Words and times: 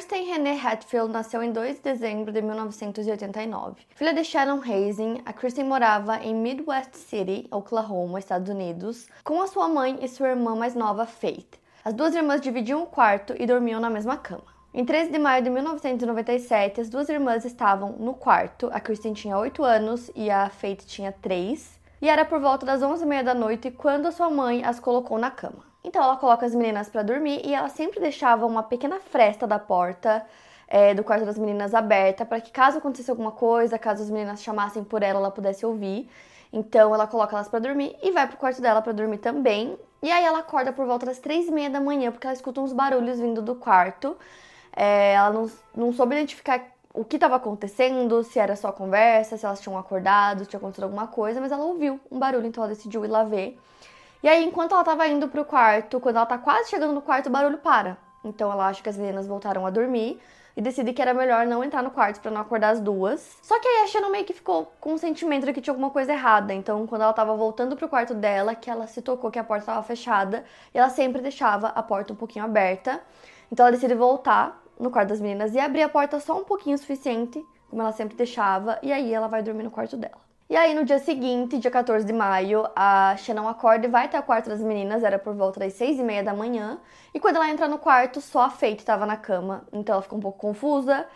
Kirsten 0.00 0.24
Renee 0.24 0.58
Hatfield 0.58 1.12
nasceu 1.12 1.42
em 1.42 1.52
2 1.52 1.76
de 1.76 1.82
dezembro 1.82 2.32
de 2.32 2.40
1989. 2.40 3.82
Filha 3.94 4.14
de 4.14 4.24
Shannon 4.24 4.62
Hazing, 4.62 5.20
a 5.26 5.32
Kirsten 5.34 5.66
morava 5.66 6.16
em 6.24 6.34
Midwest 6.34 6.96
City, 6.96 7.46
Oklahoma, 7.50 8.18
Estados 8.18 8.48
Unidos, 8.48 9.08
com 9.22 9.42
a 9.42 9.46
sua 9.46 9.68
mãe 9.68 9.98
e 10.00 10.08
sua 10.08 10.30
irmã 10.30 10.56
mais 10.56 10.74
nova, 10.74 11.04
Faith. 11.04 11.58
As 11.84 11.92
duas 11.92 12.14
irmãs 12.14 12.40
dividiam 12.40 12.82
o 12.82 12.86
quarto 12.86 13.34
e 13.38 13.44
dormiam 13.44 13.78
na 13.78 13.90
mesma 13.90 14.16
cama. 14.16 14.46
Em 14.72 14.86
13 14.86 15.10
de 15.10 15.18
maio 15.18 15.44
de 15.44 15.50
1997, 15.50 16.80
as 16.80 16.88
duas 16.88 17.10
irmãs 17.10 17.44
estavam 17.44 17.92
no 17.98 18.14
quarto. 18.14 18.70
A 18.72 18.80
Kristen 18.80 19.12
tinha 19.12 19.36
8 19.36 19.62
anos 19.62 20.10
e 20.16 20.30
a 20.30 20.48
Faith 20.48 20.86
tinha 20.86 21.12
3. 21.12 21.78
E 22.00 22.08
era 22.08 22.24
por 22.24 22.40
volta 22.40 22.64
das 22.64 22.80
11h30 22.80 23.22
da 23.22 23.34
noite 23.34 23.70
quando 23.70 24.10
sua 24.10 24.30
mãe 24.30 24.64
as 24.64 24.80
colocou 24.80 25.18
na 25.18 25.30
cama. 25.30 25.69
Então 25.82 26.02
ela 26.02 26.16
coloca 26.16 26.44
as 26.44 26.54
meninas 26.54 26.88
para 26.88 27.02
dormir 27.02 27.40
e 27.44 27.54
ela 27.54 27.68
sempre 27.68 28.00
deixava 28.00 28.46
uma 28.46 28.62
pequena 28.62 29.00
fresta 29.00 29.46
da 29.46 29.58
porta 29.58 30.24
é, 30.68 30.94
do 30.94 31.02
quarto 31.02 31.24
das 31.24 31.38
meninas 31.38 31.74
aberta 31.74 32.24
para 32.24 32.40
que 32.40 32.52
caso 32.52 32.78
acontecesse 32.78 33.10
alguma 33.10 33.32
coisa, 33.32 33.78
caso 33.78 34.02
as 34.02 34.10
meninas 34.10 34.42
chamassem 34.42 34.84
por 34.84 35.02
ela, 35.02 35.18
ela 35.18 35.30
pudesse 35.30 35.64
ouvir. 35.64 36.08
Então 36.52 36.94
ela 36.94 37.06
coloca 37.06 37.34
elas 37.34 37.48
para 37.48 37.60
dormir 37.60 37.96
e 38.02 38.10
vai 38.12 38.26
pro 38.26 38.36
quarto 38.36 38.60
dela 38.60 38.82
para 38.82 38.92
dormir 38.92 39.18
também. 39.18 39.78
E 40.02 40.10
aí 40.10 40.24
ela 40.24 40.40
acorda 40.40 40.72
por 40.72 40.86
volta 40.86 41.06
das 41.06 41.18
três 41.18 41.48
e 41.48 41.52
meia 41.52 41.70
da 41.70 41.80
manhã 41.80 42.10
porque 42.10 42.26
ela 42.26 42.34
escuta 42.34 42.60
uns 42.60 42.72
barulhos 42.72 43.18
vindo 43.18 43.42
do 43.42 43.54
quarto. 43.54 44.16
É, 44.74 45.14
ela 45.14 45.30
não, 45.30 45.50
não 45.74 45.92
soube 45.92 46.14
identificar 46.14 46.62
o 46.92 47.04
que 47.04 47.16
estava 47.16 47.36
acontecendo, 47.36 48.22
se 48.24 48.38
era 48.38 48.56
só 48.56 48.72
conversa, 48.72 49.36
se 49.36 49.46
elas 49.46 49.60
tinham 49.60 49.78
acordado, 49.78 50.40
se 50.40 50.50
tinha 50.50 50.58
acontecido 50.58 50.84
alguma 50.84 51.06
coisa, 51.06 51.40
mas 51.40 51.52
ela 51.52 51.64
ouviu 51.64 52.00
um 52.10 52.18
barulho, 52.18 52.46
então 52.46 52.64
ela 52.64 52.72
decidiu 52.72 53.04
ir 53.04 53.08
lá 53.08 53.22
ver. 53.22 53.58
E 54.22 54.28
aí, 54.28 54.44
enquanto 54.44 54.72
ela 54.72 54.84
tava 54.84 55.06
indo 55.08 55.28
pro 55.28 55.44
quarto, 55.44 55.98
quando 55.98 56.16
ela 56.16 56.26
tá 56.26 56.36
quase 56.36 56.68
chegando 56.68 56.92
no 56.92 57.00
quarto, 57.00 57.28
o 57.28 57.30
barulho 57.30 57.58
para. 57.58 57.96
Então 58.22 58.52
ela 58.52 58.68
acha 58.68 58.82
que 58.82 58.88
as 58.88 58.96
meninas 58.98 59.26
voltaram 59.26 59.66
a 59.66 59.70
dormir 59.70 60.20
e 60.54 60.60
decide 60.60 60.92
que 60.92 61.00
era 61.00 61.14
melhor 61.14 61.46
não 61.46 61.64
entrar 61.64 61.82
no 61.82 61.90
quarto 61.90 62.20
para 62.20 62.30
não 62.30 62.40
acordar 62.40 62.70
as 62.70 62.80
duas. 62.80 63.38
Só 63.42 63.58
que 63.58 63.66
aí 63.66 63.84
a 63.84 63.86
Shannon 63.86 64.10
meio 64.10 64.26
que 64.26 64.34
ficou 64.34 64.70
com 64.78 64.92
o 64.92 64.98
sentimento 64.98 65.46
de 65.46 65.54
que 65.54 65.60
tinha 65.62 65.72
alguma 65.72 65.88
coisa 65.88 66.12
errada. 66.12 66.52
Então, 66.52 66.86
quando 66.86 67.00
ela 67.00 67.14
tava 67.14 67.34
voltando 67.34 67.76
pro 67.76 67.88
quarto 67.88 68.12
dela, 68.12 68.54
que 68.54 68.70
ela 68.70 68.86
se 68.86 69.00
tocou 69.00 69.30
que 69.30 69.38
a 69.38 69.44
porta 69.44 69.66
tava 69.66 69.82
fechada, 69.82 70.44
e 70.74 70.78
ela 70.78 70.90
sempre 70.90 71.22
deixava 71.22 71.68
a 71.68 71.82
porta 71.82 72.12
um 72.12 72.16
pouquinho 72.16 72.44
aberta. 72.44 73.00
Então 73.50 73.64
ela 73.64 73.74
decide 73.74 73.94
voltar 73.94 74.62
no 74.78 74.90
quarto 74.90 75.08
das 75.08 75.20
meninas 75.20 75.54
e 75.54 75.58
abrir 75.58 75.82
a 75.82 75.88
porta 75.88 76.20
só 76.20 76.38
um 76.38 76.44
pouquinho 76.44 76.76
o 76.76 76.78
suficiente, 76.78 77.42
como 77.70 77.80
ela 77.80 77.92
sempre 77.92 78.16
deixava, 78.16 78.78
e 78.82 78.92
aí 78.92 79.14
ela 79.14 79.28
vai 79.28 79.42
dormir 79.42 79.62
no 79.62 79.70
quarto 79.70 79.96
dela. 79.96 80.29
E 80.50 80.56
aí, 80.56 80.74
no 80.74 80.84
dia 80.84 80.98
seguinte, 80.98 81.58
dia 81.58 81.70
14 81.70 82.04
de 82.04 82.12
maio, 82.12 82.68
a 82.74 83.16
Shannon 83.16 83.46
acorda 83.46 83.86
e 83.86 83.88
vai 83.88 84.06
até 84.06 84.18
o 84.18 84.22
quarto 84.24 84.48
das 84.48 84.60
meninas, 84.60 85.04
era 85.04 85.16
por 85.16 85.32
volta 85.32 85.60
das 85.60 85.74
seis 85.74 85.96
e 85.96 86.02
meia 86.02 86.24
da 86.24 86.34
manhã. 86.34 86.80
E 87.14 87.20
quando 87.20 87.36
ela 87.36 87.48
entra 87.48 87.68
no 87.68 87.78
quarto, 87.78 88.20
só 88.20 88.42
a 88.42 88.50
Faith 88.50 88.80
estava 88.80 89.06
na 89.06 89.16
cama. 89.16 89.62
Então 89.72 89.92
ela 89.92 90.02
fica 90.02 90.16
um 90.16 90.18
pouco 90.18 90.40
confusa, 90.40 91.06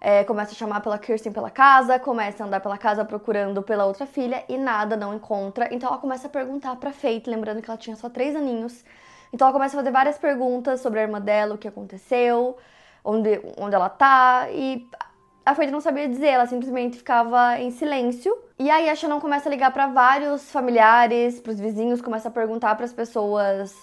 é, 0.00 0.22
começa 0.22 0.52
a 0.52 0.54
chamar 0.54 0.80
pela 0.80 0.96
Kirsten 0.96 1.32
pela 1.32 1.50
casa, 1.50 1.98
começa 1.98 2.44
a 2.44 2.46
andar 2.46 2.60
pela 2.60 2.78
casa 2.78 3.04
procurando 3.04 3.64
pela 3.64 3.84
outra 3.84 4.06
filha 4.06 4.44
e 4.48 4.56
nada, 4.56 4.96
não 4.96 5.12
encontra. 5.12 5.74
Então 5.74 5.88
ela 5.88 5.98
começa 5.98 6.28
a 6.28 6.30
perguntar 6.30 6.76
pra 6.76 6.92
Faith, 6.92 7.26
lembrando 7.26 7.60
que 7.60 7.68
ela 7.68 7.76
tinha 7.76 7.96
só 7.96 8.08
três 8.08 8.36
aninhos. 8.36 8.84
Então 9.32 9.48
ela 9.48 9.52
começa 9.52 9.76
a 9.76 9.80
fazer 9.80 9.90
várias 9.90 10.18
perguntas 10.18 10.80
sobre 10.80 11.00
a 11.00 11.02
irmã 11.02 11.20
dela, 11.20 11.56
o 11.56 11.58
que 11.58 11.66
aconteceu, 11.66 12.56
onde, 13.04 13.42
onde 13.58 13.74
ela 13.74 13.88
tá. 13.88 14.46
E 14.52 14.88
a 15.44 15.54
Faith 15.54 15.70
não 15.70 15.80
sabia 15.80 16.08
dizer, 16.08 16.28
ela 16.28 16.46
simplesmente 16.46 16.96
ficava 16.96 17.58
em 17.58 17.70
silêncio. 17.70 18.36
E 18.58 18.70
aí 18.70 18.88
a 18.88 18.94
Shannon 18.94 19.20
começa 19.20 19.48
a 19.48 19.50
ligar 19.50 19.72
para 19.72 19.86
vários 19.88 20.50
familiares, 20.50 21.40
para 21.40 21.52
os 21.52 21.60
vizinhos, 21.60 22.00
começa 22.00 22.28
a 22.28 22.30
perguntar 22.30 22.74
para 22.76 22.84
as 22.84 22.92
pessoas 22.92 23.74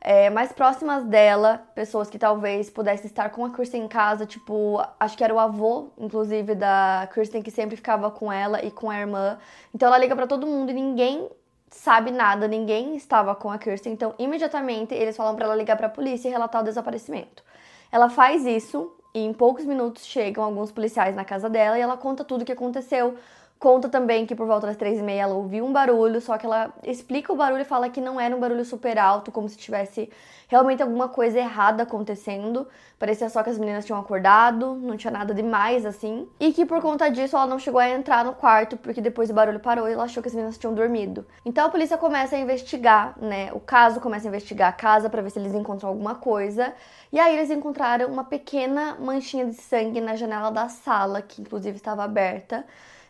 é, 0.00 0.30
mais 0.30 0.52
próximas 0.52 1.04
dela, 1.04 1.62
pessoas 1.74 2.08
que 2.08 2.18
talvez 2.18 2.70
pudessem 2.70 3.06
estar 3.06 3.30
com 3.30 3.44
a 3.44 3.50
Kirsten 3.50 3.84
em 3.84 3.88
casa, 3.88 4.24
tipo, 4.24 4.82
acho 4.98 5.16
que 5.16 5.24
era 5.24 5.34
o 5.34 5.38
avô, 5.38 5.90
inclusive, 5.98 6.54
da 6.54 7.08
Kirsten, 7.12 7.42
que 7.42 7.50
sempre 7.50 7.76
ficava 7.76 8.10
com 8.10 8.32
ela 8.32 8.64
e 8.64 8.70
com 8.70 8.88
a 8.88 8.98
irmã. 8.98 9.38
Então 9.74 9.88
ela 9.88 9.98
liga 9.98 10.16
para 10.16 10.26
todo 10.26 10.46
mundo 10.46 10.70
e 10.70 10.74
ninguém 10.74 11.28
sabe 11.70 12.10
nada, 12.10 12.48
ninguém 12.48 12.96
estava 12.96 13.34
com 13.34 13.50
a 13.50 13.58
Kirsten. 13.58 13.92
Então, 13.92 14.14
imediatamente, 14.18 14.94
eles 14.94 15.16
falam 15.16 15.34
para 15.34 15.44
ela 15.44 15.54
ligar 15.54 15.76
para 15.76 15.86
a 15.86 15.90
polícia 15.90 16.28
e 16.28 16.30
relatar 16.30 16.62
o 16.62 16.64
desaparecimento. 16.64 17.44
Ela 17.92 18.08
faz 18.08 18.46
isso, 18.46 18.92
e 19.14 19.20
em 19.20 19.32
poucos 19.32 19.64
minutos 19.64 20.06
chegam 20.06 20.44
alguns 20.44 20.70
policiais 20.70 21.14
na 21.16 21.24
casa 21.24 21.48
dela 21.50 21.78
e 21.78 21.82
ela 21.82 21.96
conta 21.96 22.24
tudo 22.24 22.42
o 22.42 22.44
que 22.44 22.52
aconteceu. 22.52 23.16
Conta 23.60 23.90
também 23.90 24.24
que 24.24 24.34
por 24.34 24.46
volta 24.46 24.66
das 24.68 24.76
três 24.78 24.98
e 24.98 25.02
meia 25.02 25.24
ela 25.24 25.34
ouviu 25.34 25.66
um 25.66 25.70
barulho, 25.70 26.18
só 26.18 26.38
que 26.38 26.46
ela 26.46 26.72
explica 26.82 27.30
o 27.30 27.36
barulho 27.36 27.60
e 27.60 27.64
fala 27.66 27.90
que 27.90 28.00
não 28.00 28.18
era 28.18 28.34
um 28.34 28.40
barulho 28.40 28.64
super 28.64 28.98
alto, 28.98 29.30
como 29.30 29.46
se 29.50 29.58
tivesse 29.58 30.10
realmente 30.48 30.82
alguma 30.82 31.10
coisa 31.10 31.38
errada 31.38 31.82
acontecendo. 31.82 32.66
Parecia 32.98 33.28
só 33.28 33.42
que 33.42 33.50
as 33.50 33.58
meninas 33.58 33.84
tinham 33.84 34.00
acordado, 34.00 34.76
não 34.76 34.96
tinha 34.96 35.10
nada 35.10 35.34
demais 35.34 35.84
assim. 35.84 36.26
E 36.40 36.54
que 36.54 36.64
por 36.64 36.80
conta 36.80 37.10
disso 37.10 37.36
ela 37.36 37.46
não 37.46 37.58
chegou 37.58 37.78
a 37.78 37.90
entrar 37.90 38.24
no 38.24 38.32
quarto, 38.32 38.78
porque 38.78 39.02
depois 39.02 39.28
o 39.28 39.34
barulho 39.34 39.60
parou 39.60 39.86
e 39.86 39.92
ela 39.92 40.04
achou 40.04 40.22
que 40.22 40.30
as 40.30 40.34
meninas 40.34 40.56
tinham 40.56 40.72
dormido. 40.72 41.26
Então 41.44 41.66
a 41.66 41.68
polícia 41.68 41.98
começa 41.98 42.36
a 42.36 42.38
investigar, 42.38 43.14
né? 43.20 43.52
O 43.52 43.60
caso 43.60 44.00
começa 44.00 44.26
a 44.26 44.30
investigar 44.30 44.70
a 44.70 44.72
casa 44.72 45.10
para 45.10 45.20
ver 45.20 45.28
se 45.28 45.38
eles 45.38 45.52
encontram 45.54 45.90
alguma 45.90 46.14
coisa. 46.14 46.72
E 47.12 47.20
aí 47.20 47.36
eles 47.36 47.50
encontraram 47.50 48.08
uma 48.08 48.24
pequena 48.24 48.96
manchinha 48.98 49.44
de 49.44 49.54
sangue 49.56 50.00
na 50.00 50.16
janela 50.16 50.50
da 50.50 50.70
sala, 50.70 51.20
que 51.20 51.42
inclusive 51.42 51.76
estava 51.76 52.02
aberta. 52.02 52.64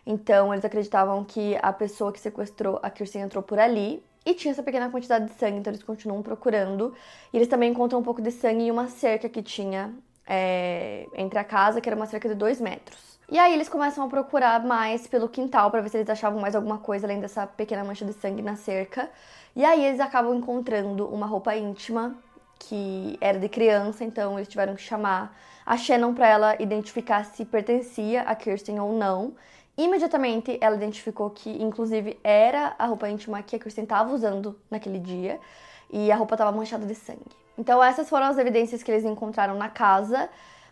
Então, 0.07 0.53
eles 0.53 0.65
acreditavam 0.65 1.25
que 1.25 1.57
a 1.63 1.73
pessoa 1.73 2.13
que 2.13 2.21
sequestrou 2.21 2.79
a 2.83 2.91
Kirsten 2.91 3.23
entrou 3.23 3.43
por 3.43 3.59
ali 3.59 4.03
e 4.25 4.35
tinha 4.35 4.53
essa 4.53 4.63
pequena 4.63 4.91
quantidade 4.91 5.27
de 5.27 5.33
sangue, 5.33 5.59
então 5.59 5.71
eles 5.71 5.83
continuam 5.83 6.23
procurando. 6.23 6.95
E 7.33 7.37
eles 7.37 7.49
também 7.49 7.71
encontram 7.71 8.01
um 8.01 8.03
pouco 8.03 8.21
de 8.21 8.31
sangue 8.31 8.65
em 8.65 8.71
uma 8.71 8.89
cerca 8.89 9.29
que 9.29 9.43
tinha 9.43 9.95
é, 10.27 11.07
entre 11.15 11.39
a 11.39 11.45
casa, 11.45 11.81
que 11.81 11.89
era 11.89 11.97
uma 11.97 12.07
cerca 12.07 12.29
de 12.29 12.35
dois 12.35 12.61
metros. 12.61 13.19
E 13.31 13.39
aí 13.39 13.55
eles 13.55 13.69
começam 13.69 14.05
a 14.05 14.09
procurar 14.09 14.65
mais 14.65 15.07
pelo 15.07 15.29
quintal 15.29 15.71
para 15.71 15.81
ver 15.81 15.89
se 15.89 15.97
eles 15.99 16.11
achavam 16.11 16.41
mais 16.41 16.55
alguma 16.55 16.79
coisa 16.79 17.07
além 17.07 17.21
dessa 17.21 17.47
pequena 17.47 17.85
mancha 17.85 18.05
de 18.05 18.13
sangue 18.13 18.43
na 18.43 18.57
cerca. 18.57 19.09
E 19.55 19.65
aí 19.65 19.85
eles 19.85 20.01
acabam 20.01 20.35
encontrando 20.35 21.07
uma 21.07 21.27
roupa 21.27 21.55
íntima 21.55 22.17
que 22.59 23.17
era 23.21 23.39
de 23.39 23.49
criança, 23.49 24.05
então 24.05 24.39
eles 24.39 24.49
tiveram 24.49 24.75
que 24.75 24.83
chamar 24.83 25.35
a 25.65 25.77
Shannon 25.77 26.13
para 26.13 26.29
ela 26.29 26.57
identificar 26.61 27.25
se 27.25 27.45
pertencia 27.45 28.23
a 28.23 28.35
Kirsten 28.35 28.81
ou 28.81 28.93
não. 28.93 29.33
Imediatamente 29.77 30.59
ela 30.61 30.77
identificou 30.77 31.31
que, 31.31 31.51
inclusive, 31.63 32.19
era 32.23 32.75
a 32.79 32.87
roupa 32.87 33.09
íntima 33.09 33.43
que 33.43 33.57
a 33.57 33.59
Kristen 33.59 33.85
estava 33.85 34.13
usando 34.13 34.59
naquele 34.71 34.99
dia 34.99 35.41
e 35.91 36.11
a 36.13 36.17
roupa 36.17 36.35
estava 36.35 36.53
manchada 36.53 36.85
de 36.85 36.95
sangue. 36.95 37.25
Então, 37.57 37.83
essas 37.83 38.09
foram 38.09 38.27
as 38.27 38.39
evidências 38.39 38.83
que 38.83 38.91
eles 38.91 39.05
encontraram 39.05 39.55
na 39.55 39.69
casa 39.69 40.29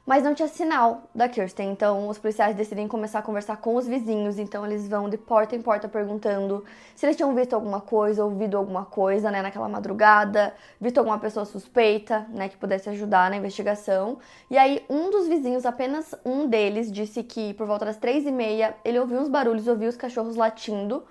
mas 0.09 0.25
não 0.25 0.35
tinha 0.35 0.49
sinal 0.49 1.03
da 1.15 1.29
Kirsten. 1.29 1.71
Então 1.71 2.09
os 2.09 2.17
policiais 2.17 2.57
decidem 2.57 2.89
começar 2.89 3.19
a 3.19 3.23
conversar 3.23 3.59
com 3.59 3.77
os 3.77 3.87
vizinhos. 3.87 4.39
Então 4.39 4.65
eles 4.65 4.89
vão 4.89 5.07
de 5.07 5.19
porta 5.19 5.55
em 5.55 5.61
porta 5.61 5.87
perguntando 5.87 6.65
se 6.97 7.05
eles 7.05 7.15
tinham 7.15 7.35
visto 7.35 7.53
alguma 7.53 7.83
coisa, 7.83 8.25
ouvido 8.25 8.57
alguma 8.57 8.87
coisa, 8.87 9.31
né, 9.31 9.43
naquela 9.43 9.69
madrugada, 9.69 10.55
visto 10.81 10.97
alguma 10.97 11.19
pessoa 11.19 11.45
suspeita, 11.45 12.27
né, 12.31 12.49
que 12.49 12.57
pudesse 12.57 12.89
ajudar 12.89 13.29
na 13.29 13.37
investigação. 13.37 14.19
E 14.51 14.57
aí 14.57 14.83
um 14.89 15.11
dos 15.11 15.29
vizinhos, 15.29 15.67
apenas 15.67 16.15
um 16.25 16.47
deles, 16.49 16.91
disse 16.91 17.23
que 17.23 17.53
por 17.53 17.67
volta 17.67 17.85
das 17.85 17.99
três 17.99 18.25
e 18.25 18.33
meia 18.33 18.75
ele 18.87 18.99
ouviu 18.99 19.21
uns 19.21 19.29
barulhos, 19.29 19.69
ouviu 19.69 19.91
os 19.91 19.97
cachorros 19.97 20.37
latindo, 20.37 21.05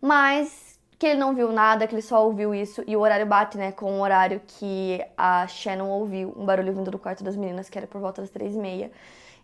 mas 0.00 0.65
que 0.98 1.06
ele 1.06 1.20
não 1.20 1.34
viu 1.34 1.52
nada, 1.52 1.86
que 1.86 1.94
ele 1.94 2.02
só 2.02 2.24
ouviu 2.24 2.54
isso, 2.54 2.82
e 2.86 2.96
o 2.96 3.00
horário 3.00 3.26
bate, 3.26 3.58
né, 3.58 3.72
com 3.72 3.98
o 3.98 4.02
horário 4.02 4.40
que 4.46 5.04
a 5.16 5.46
Shannon 5.46 5.88
ouviu 5.88 6.34
um 6.36 6.44
barulho 6.46 6.72
vindo 6.72 6.90
do 6.90 6.98
quarto 6.98 7.22
das 7.22 7.36
meninas, 7.36 7.68
que 7.68 7.76
era 7.78 7.86
por 7.86 8.00
volta 8.00 8.22
das 8.22 8.30
três 8.30 8.54
e 8.54 8.58
meia. 8.58 8.90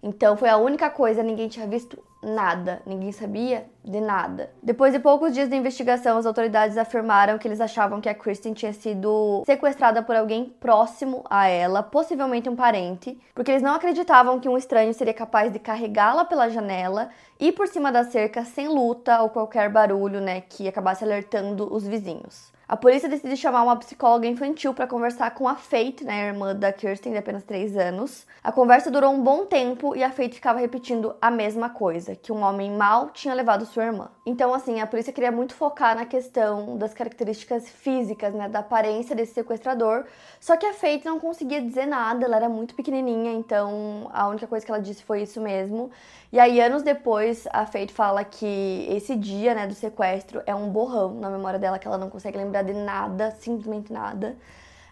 Então 0.03 0.37
foi 0.37 0.49
a 0.49 0.57
única 0.57 0.91
coisa, 0.91 1.23
ninguém 1.23 1.47
tinha 1.49 1.67
visto 1.67 1.97
nada, 2.23 2.83
ninguém 2.87 3.13
sabia 3.13 3.67
de 3.85 4.01
nada. 4.01 4.51
Depois 4.63 4.93
de 4.93 4.99
poucos 4.99 5.33
dias 5.33 5.49
de 5.49 5.57
investigação, 5.57 6.19
as 6.19 6.27
autoridades 6.27 6.77
afirmaram 6.77 7.39
que 7.39 7.47
eles 7.47 7.61
achavam 7.61 8.01
que 8.01 8.09
a 8.09 8.15
Kristen 8.15 8.53
tinha 8.53 8.73
sido 8.73 9.43
sequestrada 9.45 10.03
por 10.03 10.17
alguém 10.17 10.55
próximo 10.61 11.25
a 11.29 11.49
ela, 11.49 11.83
possivelmente 11.83 12.49
um 12.49 12.57
parente, 12.57 13.17
porque 13.35 13.51
eles 13.51 13.63
não 13.63 13.75
acreditavam 13.75 14.39
que 14.41 14.49
um 14.49 14.57
estranho 14.57 14.95
seria 14.95 15.15
capaz 15.15 15.53
de 15.53 15.59
carregá-la 15.59 16.25
pela 16.25 16.49
janela 16.49 17.11
e 17.39 17.51
por 17.53 17.67
cima 17.67 17.91
da 17.91 18.05
cerca 18.05 18.45
sem 18.45 18.69
luta 18.69 19.21
ou 19.23 19.29
qualquer 19.29 19.69
barulho, 19.69 20.21
né, 20.21 20.41
que 20.41 20.69
acabasse 20.69 21.05
alertando 21.05 21.73
os 21.73 21.87
vizinhos. 21.87 22.52
A 22.69 22.77
polícia 22.77 23.09
decide 23.09 23.37
chamar 23.37 23.65
uma 23.65 23.77
psicóloga 23.77 24.27
infantil 24.27 24.73
para 24.73 24.87
conversar 24.87 25.33
com 25.33 25.49
a 25.49 25.57
Faith, 25.57 26.03
né, 26.03 26.23
a 26.23 26.27
irmã 26.29 26.55
da 26.55 26.73
Kirsten, 26.73 27.13
de 27.13 27.19
apenas 27.19 27.43
3 27.43 27.77
anos. 27.77 28.25
A 28.43 28.53
conversa 28.53 28.91
durou 28.91 29.13
um 29.13 29.21
bom 29.21 29.45
tempo 29.45 29.97
e 29.97 30.03
a 30.03 30.11
Faith 30.11 30.35
ficava 30.35 30.61
repetindo 30.61 31.15
a 31.21 31.31
mesma 31.31 31.69
coisa, 31.69 32.15
que 32.15 32.33
um 32.33 32.41
homem 32.43 32.71
mau 32.71 33.11
tinha 33.11 33.35
levado 33.35 33.67
sua 33.67 33.85
irmã. 33.85 34.09
Então, 34.25 34.55
assim, 34.55 34.81
a 34.81 34.87
polícia 34.87 35.13
queria 35.13 35.33
muito 35.33 35.55
focar 35.55 35.97
na 35.97 36.07
questão 36.07 36.79
das 36.79 36.95
características 36.95 37.69
físicas, 37.69 38.33
né, 38.33 38.49
da 38.49 38.61
aparência 38.61 39.15
desse 39.15 39.35
sequestrador. 39.35 40.05
Só 40.41 40.57
que 40.57 40.65
a 40.65 40.73
Faith 40.73 41.05
não 41.05 41.19
conseguia 41.19 41.61
dizer 41.61 41.87
nada, 41.87 42.25
ela 42.25 42.37
era 42.37 42.49
muito 42.49 42.75
pequenininha, 42.75 43.33
então 43.33 44.09
a 44.13 44.29
única 44.29 44.47
coisa 44.47 44.65
que 44.65 44.71
ela 44.71 44.81
disse 44.81 45.03
foi 45.03 45.23
isso 45.23 45.41
mesmo. 45.41 45.91
E 46.33 46.39
aí, 46.39 46.61
anos 46.61 46.83
depois, 46.83 47.47
a 47.53 47.67
Faith 47.67 47.91
fala 47.91 48.25
que 48.25 48.87
esse 48.89 49.15
dia, 49.17 49.55
né, 49.55 49.67
do 49.67 49.75
sequestro 49.75 50.43
é 50.47 50.55
um 50.55 50.71
borrão 50.71 51.13
na 51.15 51.29
memória 51.29 51.59
dela, 51.59 51.79
que 51.79 51.87
ela 51.87 51.99
não 51.99 52.09
consegue 52.09 52.39
lembrar 52.39 52.52
de 52.61 52.75
nada, 52.75 53.31
simplesmente 53.39 53.93
nada. 53.93 54.37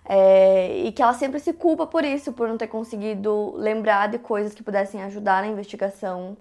É, 0.04 0.78
e 0.78 0.92
que 0.92 1.02
ela 1.02 1.12
sempre 1.12 1.38
se 1.38 1.52
culpa 1.52 1.86
por 1.86 2.04
isso, 2.04 2.32
por 2.32 2.48
não 2.48 2.56
ter 2.56 2.68
conseguido 2.68 3.54
lembrar 3.56 4.08
de 4.08 4.18
coisas 4.18 4.54
que 4.54 4.62
pudessem 4.62 5.02
ajudar 5.02 5.42
na 5.42 5.48
investigação. 5.48 6.36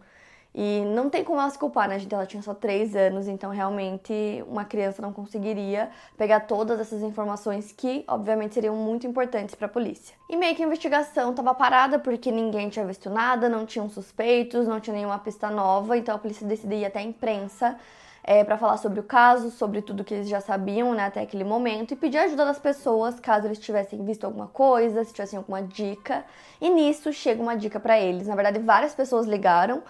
E 0.54 0.83
não 0.86 1.10
tem 1.10 1.24
como 1.24 1.39
ela 1.39 1.50
se 1.50 1.60
culpar, 1.60 1.88
né, 1.88 2.00
gente? 2.00 2.13
Ela 2.13 2.25
tinha 2.25 2.42
só 2.42 2.56
3 2.56 2.95
anos, 2.95 3.27
então 3.27 3.51
realmente 3.51 4.44
uma 4.48 4.66
criança 4.66 5.01
não 5.01 5.13
conseguiria 5.13 5.89
pegar 6.18 6.42
todas 6.42 6.80
essas 6.80 7.04
informações 7.04 7.71
que, 7.71 8.04
obviamente, 8.07 8.56
seriam 8.56 8.75
muito 8.75 9.06
importantes 9.06 9.54
para 9.54 9.68
a 9.68 9.69
polícia. 9.69 10.16
E 10.27 10.36
meio 10.36 10.56
que 10.56 10.63
a 10.63 10.66
investigação 10.66 11.30
estava 11.30 11.54
parada 11.54 12.00
porque 12.00 12.31
ninguém 12.31 12.68
tinha 12.69 12.86
visto 12.86 13.12
nada, 13.12 13.48
não 13.48 13.66
tinham 13.66 13.88
suspeitos, 13.89 14.68
não 14.68 14.80
tinha 14.80 14.95
nenhuma 14.95 15.19
pista 15.19 15.51
nova, 15.51 15.95
então 15.95 16.16
a 16.16 16.18
polícia 16.18 16.48
decidiu 16.48 16.80
ir 16.80 16.86
até 16.86 17.00
a 17.00 17.04
imprensa 17.04 17.77
é, 18.24 18.44
para 18.44 18.57
falar 18.57 18.77
sobre 18.77 19.00
o 19.00 19.04
caso, 19.04 19.50
sobre 19.51 19.81
tudo 19.81 20.04
que 20.04 20.13
eles 20.13 20.30
já 20.30 20.42
sabiam 20.42 20.94
né, 20.94 21.06
até 21.06 21.21
aquele 21.21 21.44
momento 21.44 21.94
e 21.94 21.95
pedir 21.95 22.18
ajuda 22.18 22.45
das 22.45 22.60
pessoas 22.60 23.19
caso 23.19 23.48
eles 23.48 23.60
tivessem 23.60 24.04
visto 24.04 24.25
alguma 24.25 24.48
coisa, 24.48 25.04
se 25.04 25.13
tivessem 25.13 25.38
alguma 25.38 25.62
dica. 25.62 26.24
E 26.60 26.69
nisso 26.69 27.12
chega 27.13 27.42
uma 27.42 27.56
dica 27.56 27.80
para 27.80 28.00
eles. 28.00 28.27
Na 28.27 28.36
verdade, 28.36 28.60
várias 28.60 28.94
pessoas 28.94 29.25
ligaram, 29.25 29.81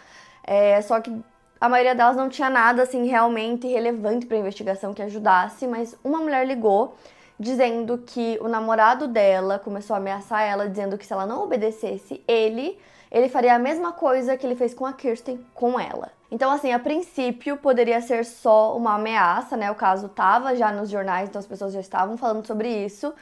é, 0.43 0.81
só 0.81 0.99
que 1.01 1.11
a 1.59 1.67
maioria 1.67 1.93
delas 1.93 2.15
não 2.15 2.29
tinha 2.29 2.49
nada 2.49 2.83
assim 2.83 3.05
realmente 3.05 3.67
relevante 3.67 4.25
para 4.25 4.37
a 4.37 4.39
investigação 4.39 4.93
que 4.93 5.01
ajudasse, 5.01 5.67
mas 5.67 5.97
uma 6.03 6.19
mulher 6.19 6.47
ligou 6.47 6.95
dizendo 7.39 7.97
que 7.97 8.37
o 8.41 8.47
namorado 8.47 9.07
dela 9.07 9.59
começou 9.59 9.93
a 9.93 9.97
ameaçar 9.97 10.41
ela, 10.41 10.69
dizendo 10.69 10.97
que 10.97 11.05
se 11.05 11.13
ela 11.13 11.25
não 11.25 11.43
obedecesse 11.43 12.21
ele, 12.27 12.77
ele 13.09 13.29
faria 13.29 13.55
a 13.55 13.59
mesma 13.59 13.93
coisa 13.93 14.37
que 14.37 14.45
ele 14.45 14.55
fez 14.55 14.73
com 14.73 14.85
a 14.85 14.93
Kirsten 14.93 15.39
com 15.53 15.79
ela. 15.79 16.11
Então, 16.31 16.51
assim, 16.51 16.71
a 16.71 16.79
princípio 16.79 17.57
poderia 17.57 17.99
ser 18.01 18.23
só 18.23 18.77
uma 18.77 18.95
ameaça, 18.95 19.57
né? 19.57 19.71
O 19.71 19.75
caso 19.75 20.09
tava 20.09 20.55
já 20.55 20.71
nos 20.71 20.89
jornais, 20.89 21.27
então 21.27 21.39
as 21.39 21.47
pessoas 21.47 21.73
já 21.73 21.79
estavam 21.79 22.17
falando 22.17 22.45
sobre 22.45 22.69
isso. 22.69 23.13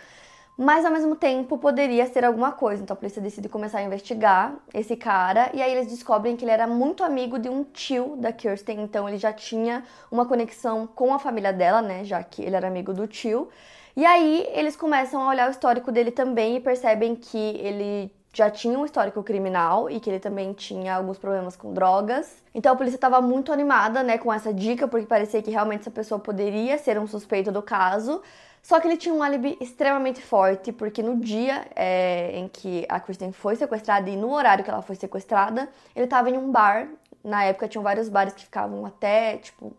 Mas 0.58 0.84
ao 0.84 0.92
mesmo 0.92 1.16
tempo 1.16 1.58
poderia 1.58 2.06
ser 2.08 2.26
alguma 2.26 2.52
coisa. 2.52 2.82
Então 2.82 2.96
a 2.96 2.98
polícia 2.98 3.22
decide 3.22 3.48
começar 3.48 3.78
a 3.78 3.84
investigar 3.84 4.56
esse 4.74 4.96
cara. 4.96 5.52
E 5.54 5.62
aí 5.62 5.72
eles 5.72 5.88
descobrem 5.88 6.36
que 6.36 6.44
ele 6.44 6.52
era 6.52 6.66
muito 6.66 7.04
amigo 7.04 7.38
de 7.38 7.48
um 7.48 7.64
tio 7.64 8.16
da 8.18 8.32
Kirsten. 8.32 8.82
Então 8.82 9.08
ele 9.08 9.18
já 9.18 9.32
tinha 9.32 9.84
uma 10.12 10.26
conexão 10.26 10.88
com 10.88 11.14
a 11.14 11.20
família 11.20 11.54
dela, 11.54 11.82
né? 11.82 12.04
Já 12.04 12.24
que 12.24 12.42
ele 12.42 12.56
era 12.56 12.68
amigo 12.68 12.92
do 12.92 13.08
tio. 13.08 13.50
E 13.96 14.04
aí 14.06 14.48
eles 14.52 14.76
começam 14.76 15.22
a 15.22 15.30
olhar 15.30 15.48
o 15.48 15.52
histórico 15.52 15.92
dele 15.92 16.12
também 16.12 16.56
e 16.58 16.60
percebem 16.60 17.16
que 17.16 17.38
ele 17.38 18.12
já 18.38 18.52
tinha 18.52 18.78
um 18.78 18.86
histórico 18.86 19.24
criminal 19.24 19.90
e 19.90 20.00
que 20.00 20.08
ele 20.08 20.20
também 20.20 20.54
tinha 20.54 20.96
alguns 20.96 21.18
problemas 21.18 21.56
com 21.56 21.74
drogas. 21.74 22.44
Então 22.54 22.72
a 22.72 22.76
polícia 22.76 22.96
estava 22.96 23.20
muito 23.20 23.52
animada, 23.52 24.04
né, 24.04 24.20
com 24.20 24.32
essa 24.32 24.54
dica, 24.54 24.88
porque 24.88 25.08
parecia 25.08 25.42
que 25.42 25.50
realmente 25.50 25.82
essa 25.82 25.90
pessoa 25.90 26.20
poderia 26.20 26.78
ser 26.78 27.00
um 27.00 27.08
suspeito 27.08 27.52
do 27.52 27.64
caso. 27.64 28.22
Só 28.62 28.80
que 28.80 28.88
ele 28.88 28.96
tinha 28.96 29.16
um 29.16 29.24
álibi 29.24 29.58
extremamente 29.60 30.22
forte, 30.22 30.72
porque 30.72 31.02
no 31.02 31.18
dia 31.18 31.66
é, 31.76 32.38
em 32.38 32.48
que 32.48 32.86
a 32.88 33.00
Kristen 33.00 33.32
foi 33.32 33.56
sequestrada 33.56 34.08
e 34.08 34.16
no 34.16 34.32
horário 34.32 34.64
que 34.64 34.70
ela 34.70 34.84
foi 34.84 34.96
sequestrada, 34.96 35.68
ele 35.96 36.06
estava 36.06 36.30
em 36.30 36.38
um 36.38 36.52
bar. 36.52 36.90
Na 37.24 37.44
época 37.44 37.68
tinham 37.68 37.82
vários 37.82 38.08
bares 38.08 38.36
que 38.36 38.44
ficavam 38.44 38.86
até, 38.86 39.38
tipo, 39.38 39.76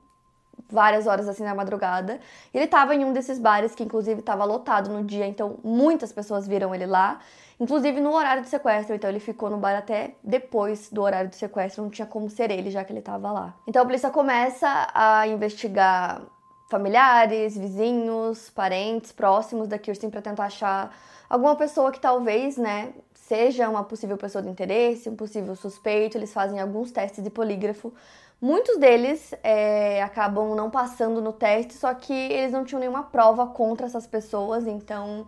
várias 0.68 1.06
horas 1.06 1.28
assim 1.28 1.44
na 1.44 1.54
madrugada. 1.54 2.20
Ele 2.52 2.64
estava 2.64 2.94
em 2.94 3.04
um 3.04 3.12
desses 3.12 3.38
bares 3.38 3.74
que 3.74 3.82
inclusive 3.82 4.20
estava 4.20 4.44
lotado 4.44 4.90
no 4.90 5.02
dia, 5.04 5.26
então 5.26 5.58
muitas 5.64 6.12
pessoas 6.12 6.46
viram 6.46 6.74
ele 6.74 6.86
lá 6.86 7.18
inclusive 7.60 8.00
no 8.00 8.12
horário 8.12 8.42
do 8.42 8.48
sequestro. 8.48 8.94
Então 8.94 9.10
ele 9.10 9.20
ficou 9.20 9.50
no 9.50 9.56
bar 9.58 9.76
até 9.76 10.14
depois 10.22 10.88
do 10.90 11.02
horário 11.02 11.30
do 11.30 11.34
sequestro, 11.34 11.82
não 11.82 11.90
tinha 11.90 12.06
como 12.06 12.30
ser 12.30 12.50
ele, 12.50 12.70
já 12.70 12.84
que 12.84 12.92
ele 12.92 13.00
estava 13.00 13.30
lá. 13.30 13.54
Então 13.66 13.82
a 13.82 13.84
polícia 13.84 14.10
começa 14.10 14.88
a 14.94 15.26
investigar 15.26 16.22
familiares, 16.70 17.56
vizinhos, 17.56 18.50
parentes 18.50 19.10
próximos 19.10 19.68
da 19.68 19.78
Kirsten 19.78 20.10
para 20.10 20.20
tentar 20.20 20.44
achar 20.44 20.94
alguma 21.28 21.56
pessoa 21.56 21.90
que 21.90 21.98
talvez, 21.98 22.56
né, 22.58 22.92
seja 23.14 23.68
uma 23.68 23.84
possível 23.84 24.16
pessoa 24.16 24.42
de 24.42 24.50
interesse, 24.50 25.08
um 25.08 25.16
possível 25.16 25.56
suspeito. 25.56 26.16
Eles 26.16 26.32
fazem 26.32 26.60
alguns 26.60 26.92
testes 26.92 27.24
de 27.24 27.30
polígrafo. 27.30 27.92
Muitos 28.40 28.79
deles 28.79 29.35
é, 29.43 30.02
acabam 30.02 30.55
não 30.55 30.70
passando 30.70 31.20
no 31.20 31.32
teste, 31.32 31.75
só 31.75 31.93
que 31.94 32.12
eles 32.12 32.52
não 32.52 32.64
tinham 32.64 32.81
nenhuma 32.81 33.02
prova 33.02 33.46
contra 33.46 33.87
essas 33.87 34.06
pessoas, 34.06 34.67
então 34.67 35.26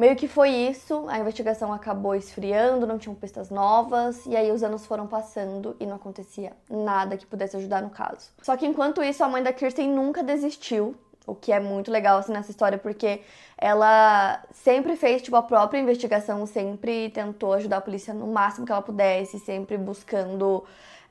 Meio 0.00 0.16
que 0.16 0.26
foi 0.26 0.48
isso, 0.48 1.04
a 1.08 1.18
investigação 1.18 1.74
acabou 1.74 2.14
esfriando, 2.14 2.86
não 2.86 2.96
tinham 2.96 3.14
pistas 3.14 3.50
novas, 3.50 4.24
e 4.24 4.34
aí 4.34 4.50
os 4.50 4.62
anos 4.62 4.86
foram 4.86 5.06
passando 5.06 5.76
e 5.78 5.84
não 5.84 5.96
acontecia 5.96 6.54
nada 6.70 7.18
que 7.18 7.26
pudesse 7.26 7.54
ajudar 7.58 7.82
no 7.82 7.90
caso. 7.90 8.30
Só 8.40 8.56
que 8.56 8.66
enquanto 8.66 9.02
isso, 9.02 9.22
a 9.22 9.28
mãe 9.28 9.42
da 9.42 9.52
Kirsten 9.52 9.90
nunca 9.90 10.22
desistiu, 10.22 10.96
o 11.26 11.34
que 11.34 11.52
é 11.52 11.60
muito 11.60 11.90
legal 11.90 12.18
assim, 12.18 12.32
nessa 12.32 12.50
história, 12.50 12.78
porque 12.78 13.20
ela 13.56 14.42
sempre 14.52 14.96
fez 14.96 15.22
tipo, 15.22 15.36
a 15.36 15.42
própria 15.42 15.78
investigação, 15.78 16.44
sempre 16.46 17.10
tentou 17.10 17.52
ajudar 17.54 17.78
a 17.78 17.80
polícia 17.80 18.14
no 18.14 18.26
máximo 18.26 18.66
que 18.66 18.72
ela 18.72 18.82
pudesse, 18.82 19.38
sempre 19.38 19.76
buscando 19.76 20.64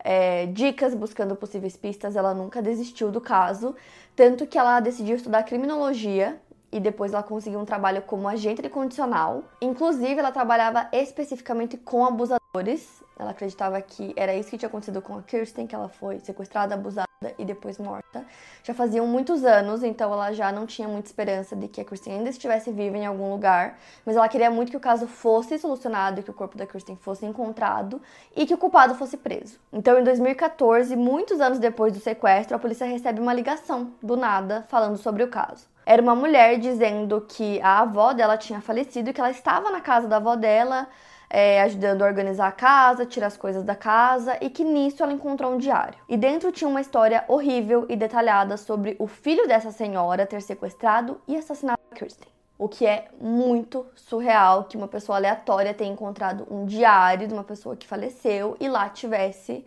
é, 0.03 0.47
dicas, 0.47 0.93
buscando 0.93 1.35
possíveis 1.35 1.77
pistas. 1.77 2.15
Ela 2.15 2.33
nunca 2.33 2.61
desistiu 2.61 3.11
do 3.11 3.21
caso, 3.21 3.75
tanto 4.15 4.47
que 4.47 4.57
ela 4.57 4.79
decidiu 4.79 5.15
estudar 5.15 5.43
criminologia 5.43 6.39
e 6.71 6.79
depois 6.79 7.13
ela 7.13 7.23
conseguiu 7.23 7.59
um 7.59 7.65
trabalho 7.65 8.01
como 8.01 8.27
agente 8.27 8.61
de 8.61 8.69
condicional. 8.69 9.43
Inclusive, 9.61 10.19
ela 10.19 10.31
trabalhava 10.31 10.87
especificamente 10.91 11.77
com 11.77 12.05
abusadores. 12.05 13.03
Ela 13.17 13.31
acreditava 13.31 13.81
que 13.81 14.13
era 14.15 14.33
isso 14.33 14.49
que 14.49 14.57
tinha 14.57 14.69
acontecido 14.69 15.01
com 15.01 15.17
a 15.17 15.21
Kirsten, 15.21 15.67
que 15.67 15.75
ela 15.75 15.89
foi 15.89 16.19
sequestrada, 16.19 16.75
abusada 16.75 17.09
e 17.37 17.43
depois 17.43 17.77
morta. 17.77 18.25
Já 18.63 18.73
faziam 18.73 19.05
muitos 19.05 19.43
anos, 19.43 19.83
então 19.83 20.13
ela 20.13 20.31
já 20.31 20.51
não 20.51 20.65
tinha 20.65 20.87
muita 20.87 21.07
esperança 21.07 21.53
de 21.53 21.67
que 21.67 21.81
a 21.81 21.85
Kirsten 21.85 22.13
ainda 22.13 22.29
estivesse 22.29 22.71
viva 22.71 22.97
em 22.97 23.05
algum 23.05 23.31
lugar, 23.31 23.77
mas 24.05 24.15
ela 24.15 24.29
queria 24.29 24.49
muito 24.49 24.69
que 24.69 24.77
o 24.77 24.79
caso 24.79 25.05
fosse 25.05 25.57
solucionado, 25.57 26.23
que 26.23 26.31
o 26.31 26.33
corpo 26.33 26.57
da 26.57 26.65
Kirsten 26.65 26.95
fosse 26.95 27.25
encontrado 27.25 28.01
e 28.33 28.45
que 28.45 28.53
o 28.53 28.57
culpado 28.57 28.95
fosse 28.95 29.17
preso. 29.17 29.59
Então, 29.73 29.99
em 29.99 30.03
2014, 30.03 30.95
muitos 30.95 31.41
anos 31.41 31.59
depois 31.59 31.91
do 31.91 31.99
sequestro, 31.99 32.55
a 32.55 32.59
polícia 32.59 32.87
recebe 32.87 33.19
uma 33.19 33.33
ligação 33.33 33.91
do 34.01 34.15
nada 34.15 34.65
falando 34.69 34.97
sobre 34.97 35.23
o 35.23 35.27
caso. 35.27 35.67
Era 35.89 36.03
uma 36.03 36.13
mulher 36.13 36.59
dizendo 36.59 37.25
que 37.27 37.59
a 37.63 37.79
avó 37.79 38.13
dela 38.13 38.37
tinha 38.37 38.61
falecido 38.61 39.09
e 39.09 39.13
que 39.13 39.19
ela 39.19 39.31
estava 39.31 39.71
na 39.71 39.81
casa 39.81 40.07
da 40.07 40.17
avó 40.17 40.35
dela, 40.35 40.87
é, 41.27 41.63
ajudando 41.63 42.03
a 42.03 42.05
organizar 42.05 42.47
a 42.47 42.51
casa, 42.51 43.07
tirar 43.07 43.25
as 43.25 43.35
coisas 43.35 43.63
da 43.63 43.75
casa 43.75 44.37
e 44.39 44.51
que 44.51 44.63
nisso 44.63 45.01
ela 45.01 45.11
encontrou 45.11 45.51
um 45.51 45.57
diário. 45.57 45.97
E 46.07 46.15
dentro 46.15 46.51
tinha 46.51 46.67
uma 46.67 46.79
história 46.79 47.25
horrível 47.27 47.87
e 47.89 47.95
detalhada 47.95 48.55
sobre 48.55 48.95
o 48.99 49.07
filho 49.07 49.47
dessa 49.47 49.71
senhora 49.71 50.27
ter 50.27 50.43
sequestrado 50.43 51.19
e 51.27 51.35
assassinado 51.35 51.79
a 51.91 51.95
Kirsten. 51.95 52.27
O 52.55 52.69
que 52.69 52.85
é 52.85 53.07
muito 53.19 53.83
surreal 53.95 54.65
que 54.65 54.77
uma 54.77 54.87
pessoa 54.87 55.17
aleatória 55.17 55.73
tenha 55.73 55.91
encontrado 55.91 56.45
um 56.51 56.67
diário 56.67 57.27
de 57.27 57.33
uma 57.33 57.43
pessoa 57.43 57.75
que 57.75 57.87
faleceu 57.87 58.55
e 58.59 58.69
lá 58.69 58.89
tivesse 58.89 59.65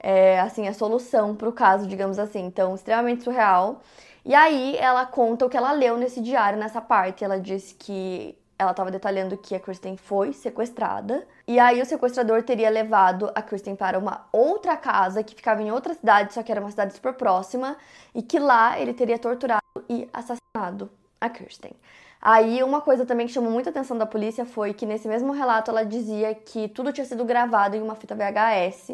é, 0.00 0.40
assim 0.40 0.66
a 0.66 0.74
solução 0.74 1.36
para 1.36 1.48
o 1.48 1.52
caso, 1.52 1.86
digamos 1.86 2.18
assim. 2.18 2.44
Então, 2.46 2.74
extremamente 2.74 3.22
surreal. 3.22 3.80
E 4.24 4.34
aí 4.34 4.76
ela 4.76 5.04
conta 5.04 5.46
o 5.46 5.48
que 5.50 5.56
ela 5.56 5.72
leu 5.72 5.96
nesse 5.96 6.20
diário, 6.20 6.58
nessa 6.58 6.80
parte. 6.80 7.24
Ela 7.24 7.40
disse 7.40 7.74
que 7.74 8.38
ela 8.58 8.70
estava 8.70 8.90
detalhando 8.90 9.36
que 9.36 9.54
a 9.54 9.60
Kristen 9.60 9.96
foi 9.96 10.32
sequestrada. 10.32 11.26
E 11.46 11.58
aí 11.58 11.82
o 11.82 11.86
sequestrador 11.86 12.42
teria 12.42 12.70
levado 12.70 13.30
a 13.34 13.42
Kristen 13.42 13.74
para 13.74 13.98
uma 13.98 14.26
outra 14.32 14.76
casa 14.76 15.22
que 15.22 15.34
ficava 15.34 15.62
em 15.62 15.72
outra 15.72 15.94
cidade, 15.94 16.32
só 16.32 16.42
que 16.42 16.52
era 16.52 16.60
uma 16.60 16.70
cidade 16.70 16.94
super 16.94 17.14
próxima, 17.14 17.76
e 18.14 18.22
que 18.22 18.38
lá 18.38 18.78
ele 18.78 18.94
teria 18.94 19.18
torturado 19.18 19.62
e 19.88 20.08
assassinado 20.12 20.90
a 21.20 21.28
Kristen. 21.28 21.72
Aí 22.20 22.62
uma 22.62 22.80
coisa 22.80 23.04
também 23.04 23.26
que 23.26 23.32
chamou 23.32 23.50
muita 23.50 23.70
atenção 23.70 23.98
da 23.98 24.06
polícia 24.06 24.46
foi 24.46 24.72
que 24.72 24.86
nesse 24.86 25.08
mesmo 25.08 25.32
relato 25.32 25.72
ela 25.72 25.84
dizia 25.84 26.32
que 26.34 26.68
tudo 26.68 26.92
tinha 26.92 27.04
sido 27.04 27.24
gravado 27.24 27.74
em 27.74 27.82
uma 27.82 27.96
fita 27.96 28.14
VHS 28.14 28.92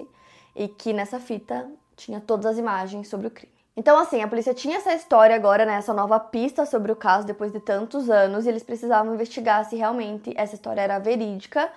e 0.57 0.67
que 0.67 0.95
nessa 0.95 1.21
fita 1.21 1.71
tinha 1.95 2.21
todas 2.21 2.47
as 2.47 2.57
imagens 2.57 3.07
sobre 3.07 3.27
o 3.27 3.31
crime. 3.31 3.58
Então, 3.79 3.97
assim, 3.97 4.21
a 4.21 4.27
polícia 4.27 4.53
tinha 4.53 4.79
essa 4.79 4.93
história 4.93 5.37
agora, 5.37 5.65
né, 5.65 5.75
essa 5.75 5.95
nova 5.95 6.19
pista 6.19 6.67
sobre 6.67 6.91
o 6.91 6.97
caso 6.97 7.25
depois 7.25 7.53
de 7.53 7.61
tantos 7.61 8.11
anos, 8.11 8.45
e 8.45 8.49
eles 8.49 8.65
precisavam 8.65 9.15
investigar 9.15 9.65
se 9.67 9.77
realmente 9.77 10.35
essa 10.37 10.57
história 10.57 10.81
era 10.81 10.99
verídica 10.99 11.71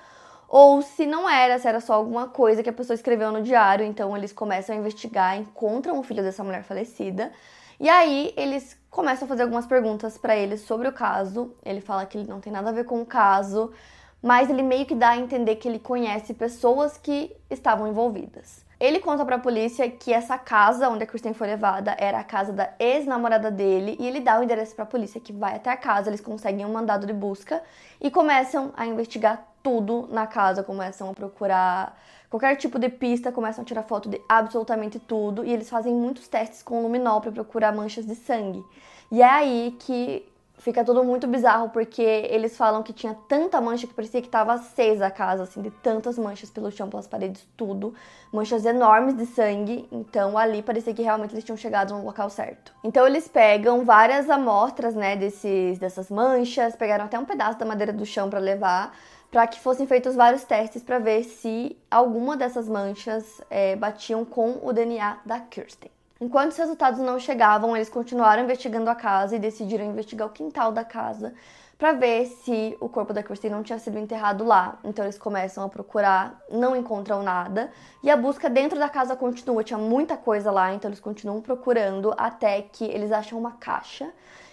ou 0.50 0.82
se 0.82 1.06
não 1.06 1.30
era, 1.30 1.60
se 1.60 1.68
era 1.68 1.80
só 1.80 1.94
alguma 1.94 2.28
coisa 2.28 2.64
que 2.64 2.70
a 2.72 2.74
pessoa 2.74 2.96
escreveu 2.96 3.32
no 3.32 3.44
diário. 3.44 3.86
Então, 3.86 4.18
eles 4.18 4.34
começam 4.34 4.76
a 4.76 4.80
investigar, 4.80 5.38
encontram 5.38 6.00
o 6.00 6.02
filho 6.02 6.24
dessa 6.24 6.44
mulher 6.44 6.64
falecida, 6.64 7.32
e 7.80 7.88
aí 7.88 8.34
eles 8.36 8.76
começam 8.90 9.28
a 9.28 9.30
fazer 9.30 9.44
algumas 9.44 9.68
perguntas 9.68 10.18
para 10.18 10.36
ele 10.36 10.58
sobre 10.58 10.88
o 10.88 10.92
caso. 10.92 11.54
Ele 11.64 11.82
fala 11.82 12.04
que 12.08 12.18
ele 12.18 12.28
não 12.28 12.42
tem 12.42 12.52
nada 12.52 12.70
a 12.70 12.74
ver 12.74 12.86
com 12.86 13.00
o 13.00 13.06
caso, 13.06 13.72
mas 14.24 14.50
ele 14.50 14.64
meio 14.64 14.88
que 14.88 14.96
dá 14.96 15.10
a 15.10 15.18
entender 15.18 15.58
que 15.58 15.68
ele 15.68 15.78
conhece 15.78 16.34
pessoas 16.34 16.98
que 16.98 17.32
estavam 17.48 17.88
envolvidas. 17.88 18.71
Ele 18.82 19.00
conta 19.00 19.24
para 19.24 19.36
a 19.36 19.40
polícia 19.40 19.88
que 19.92 20.12
essa 20.12 20.40
casa 20.40 20.90
onde 20.90 21.04
a 21.04 21.06
Kristen 21.06 21.36
foi 21.36 21.46
levada 21.46 21.96
era 22.00 22.18
a 22.18 22.24
casa 22.24 22.52
da 22.52 22.74
ex-namorada 22.80 23.52
dele 23.52 23.96
e 24.00 24.08
ele 24.08 24.20
dá 24.20 24.40
o 24.40 24.44
endereço 24.44 24.74
para 24.74 24.86
a 24.86 24.88
polícia 24.88 25.22
que 25.22 25.32
vai 25.32 25.56
até 25.56 25.70
a 25.70 25.78
casa, 25.78 26.10
eles 26.10 26.20
conseguem 26.20 26.66
um 26.66 26.74
mandado 26.74 27.06
de 27.06 27.14
busca 27.14 27.62
e 28.02 28.10
começam 28.10 28.74
a 28.76 28.88
investigar 28.88 29.46
tudo 29.62 30.10
na 30.12 30.26
casa, 30.26 30.64
começam 30.64 31.12
a 31.12 31.14
procurar 31.14 31.96
qualquer 32.28 32.56
tipo 32.56 32.80
de 32.80 32.90
pista, 32.90 33.32
começam 33.32 33.62
a 33.62 33.66
tirar 33.66 33.84
foto 33.84 34.10
de 34.10 34.20
absolutamente 34.28 34.98
tudo 34.98 35.46
e 35.46 35.54
eles 35.54 35.70
fazem 35.70 35.94
muitos 35.94 36.28
testes 36.28 36.64
com 36.64 36.82
luminol 36.82 37.22
para 37.22 37.32
procurar 37.32 37.72
manchas 37.72 38.08
de 38.08 38.16
sangue. 38.16 38.66
E 39.12 39.22
é 39.22 39.30
aí 39.30 39.76
que 39.78 40.28
fica 40.62 40.86
tudo 40.86 41.04
muito 41.04 41.28
bizarro 41.28 41.70
porque 41.70 42.02
eles 42.02 42.56
falam 42.56 42.84
que 42.84 42.94
tinha 42.94 43.16
tanta 43.28 43.60
mancha 43.60 43.88
que 43.88 43.94
parecia 43.94 44.22
que 44.22 44.28
estava 44.28 44.54
acesa 44.54 45.08
a 45.08 45.12
casa, 45.12 45.44
assim, 45.44 45.62
de 45.62 45.72
tantas 45.72 46.18
manchas 46.18 46.50
pelo 46.50 46.72
chão, 46.72 46.90
pelas 46.90 47.08
paredes, 47.08 47.48
tudo. 47.58 47.94
Manchas 48.32 48.64
enormes 48.66 49.18
de 49.18 49.26
sangue, 49.26 49.88
então 49.92 50.38
ali 50.38 50.62
parecia 50.62 50.94
que 50.94 51.02
realmente 51.02 51.34
eles 51.34 51.44
tinham 51.44 51.58
chegado 51.58 51.94
no 51.94 52.06
local 52.06 52.30
certo. 52.30 52.74
Então 52.84 53.06
eles 53.06 53.28
pegam 53.28 53.84
várias 53.84 54.30
amostras, 54.30 54.94
né, 54.94 55.16
desses, 55.16 55.80
dessas 55.80 56.10
manchas, 56.10 56.76
pegaram 56.76 57.06
até 57.06 57.18
um 57.18 57.26
pedaço 57.26 57.58
da 57.58 57.66
madeira 57.66 57.92
do 57.92 58.06
chão 58.06 58.30
para 58.30 58.40
levar, 58.40 58.96
para 59.32 59.48
que 59.48 59.60
fossem 59.60 59.88
feitos 59.88 60.16
vários 60.16 60.44
testes 60.44 60.84
para 60.84 61.00
ver 61.00 61.24
se 61.24 61.76
alguma 61.90 62.38
dessas 62.38 62.68
manchas 62.70 63.42
é, 63.50 63.76
batiam 63.76 64.24
com 64.24 64.60
o 64.62 64.72
DNA 64.72 65.18
da 65.26 65.40
Kirsten. 65.40 65.90
Enquanto 66.22 66.52
os 66.52 66.58
resultados 66.58 67.00
não 67.00 67.20
chegavam, 67.20 67.76
eles 67.76 67.90
continuaram 67.90 68.44
investigando 68.44 68.92
a 68.92 68.94
casa 68.94 69.36
e 69.36 69.40
decidiram 69.40 69.84
investigar 69.84 70.28
o 70.28 70.32
quintal 70.32 70.72
da 70.72 70.84
casa 70.84 71.34
para 71.80 71.94
ver 71.94 72.28
se 72.28 72.78
o 72.80 72.88
corpo 72.88 73.12
da 73.12 73.24
Christine 73.24 73.56
não 73.56 73.64
tinha 73.64 73.80
sido 73.80 73.98
enterrado 73.98 74.46
lá. 74.46 74.78
Então 74.84 75.04
eles 75.04 75.18
começam 75.18 75.64
a 75.64 75.68
procurar, 75.68 76.40
não 76.52 76.76
encontram 76.76 77.24
nada 77.24 77.72
e 78.04 78.10
a 78.12 78.16
busca 78.16 78.48
dentro 78.52 78.78
da 78.78 78.88
casa 78.88 79.16
continua. 79.16 79.64
Tinha 79.64 79.80
muita 79.80 80.16
coisa 80.16 80.52
lá, 80.52 80.72
então 80.72 80.90
eles 80.90 81.00
continuam 81.00 81.42
procurando 81.42 82.14
até 82.16 82.62
que 82.62 82.86
eles 82.86 83.12
acham 83.12 83.40
uma 83.40 83.54
caixa. 83.54 84.08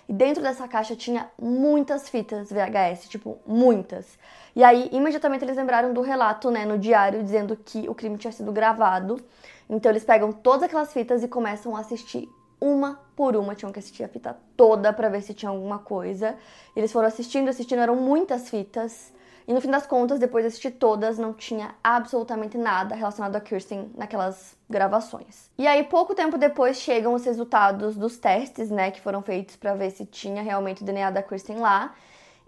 E 0.09 0.13
dentro 0.15 0.43
dessa 0.43 0.67
caixa 0.67 0.97
tinha 0.97 1.29
muitas 1.39 2.09
fitas 2.09 2.51
VHS, 2.51 3.11
tipo, 3.11 3.39
muitas. 3.47 4.19
E 4.57 4.65
aí, 4.65 4.89
imediatamente 4.91 5.45
eles 5.45 5.59
lembraram 5.59 5.93
do 5.93 6.01
relato, 6.01 6.51
né, 6.51 6.65
no 6.65 6.79
diário, 6.79 7.23
dizendo 7.23 7.55
que 7.55 7.87
o 7.91 7.95
crime 7.95 8.17
tinha 8.17 8.33
sido 8.33 8.51
gravado. 8.51 9.23
Então 9.69 9.91
eles 9.93 10.05
pegam 10.05 10.33
todas 10.33 10.65
aquelas 10.65 10.93
fitas 10.93 11.23
e 11.23 11.29
começam 11.29 11.77
a 11.77 11.81
assistir 11.81 12.29
uma 12.61 13.01
por 13.15 13.37
uma, 13.37 13.55
tinham 13.55 13.73
que 13.73 13.79
assistir 13.79 14.05
a 14.05 14.09
fita 14.09 14.37
toda 14.57 14.93
para 14.93 15.09
ver 15.09 15.23
se 15.23 15.35
tinha 15.35 15.51
alguma 15.51 15.79
coisa. 15.79 16.37
Eles 16.75 16.93
foram 16.93 17.09
assistindo, 17.09 17.49
assistindo, 17.49 17.81
eram 17.81 17.97
muitas 17.97 18.49
fitas. 18.49 19.13
E 19.47 19.53
no 19.53 19.63
fim 19.63 19.71
das 19.71 19.87
contas, 19.87 20.19
depois 20.19 20.45
de 20.45 20.49
assistir 20.49 20.73
todas, 20.73 21.17
não 21.19 21.33
tinha 21.33 21.75
absolutamente 21.83 22.59
nada 22.59 22.95
relacionado 22.95 23.35
a 23.35 23.41
Kirsten 23.41 23.91
naquelas 23.97 24.55
gravações. 24.69 25.51
E 25.57 25.67
aí, 25.67 25.85
pouco 25.85 26.15
tempo 26.15 26.37
depois, 26.37 26.77
chegam 26.77 27.15
os 27.15 27.25
resultados 27.25 27.97
dos 27.97 28.19
testes, 28.19 28.71
né, 28.71 28.91
que 28.91 29.01
foram 29.01 29.23
feitos 29.23 29.57
para 29.57 29.75
ver 29.75 29.91
se 29.91 30.05
tinha 30.05 30.43
realmente 30.43 30.83
o 30.83 30.85
DNA 30.85 31.11
da 31.11 31.23
Kirsten 31.23 31.57
lá. 31.57 31.95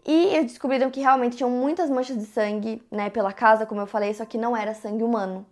E 0.04 0.26
eles 0.26 0.52
descobriram 0.52 0.90
que 0.90 1.00
realmente 1.00 1.38
tinham 1.38 1.50
muitas 1.50 1.88
manchas 1.88 2.18
de 2.18 2.26
sangue, 2.26 2.82
né, 2.90 3.08
pela 3.08 3.32
casa, 3.32 3.64
como 3.64 3.80
eu 3.80 3.86
falei, 3.86 4.12
só 4.12 4.26
que 4.26 4.36
não 4.36 4.54
era 4.54 4.74
sangue 4.74 5.02
humano. 5.02 5.46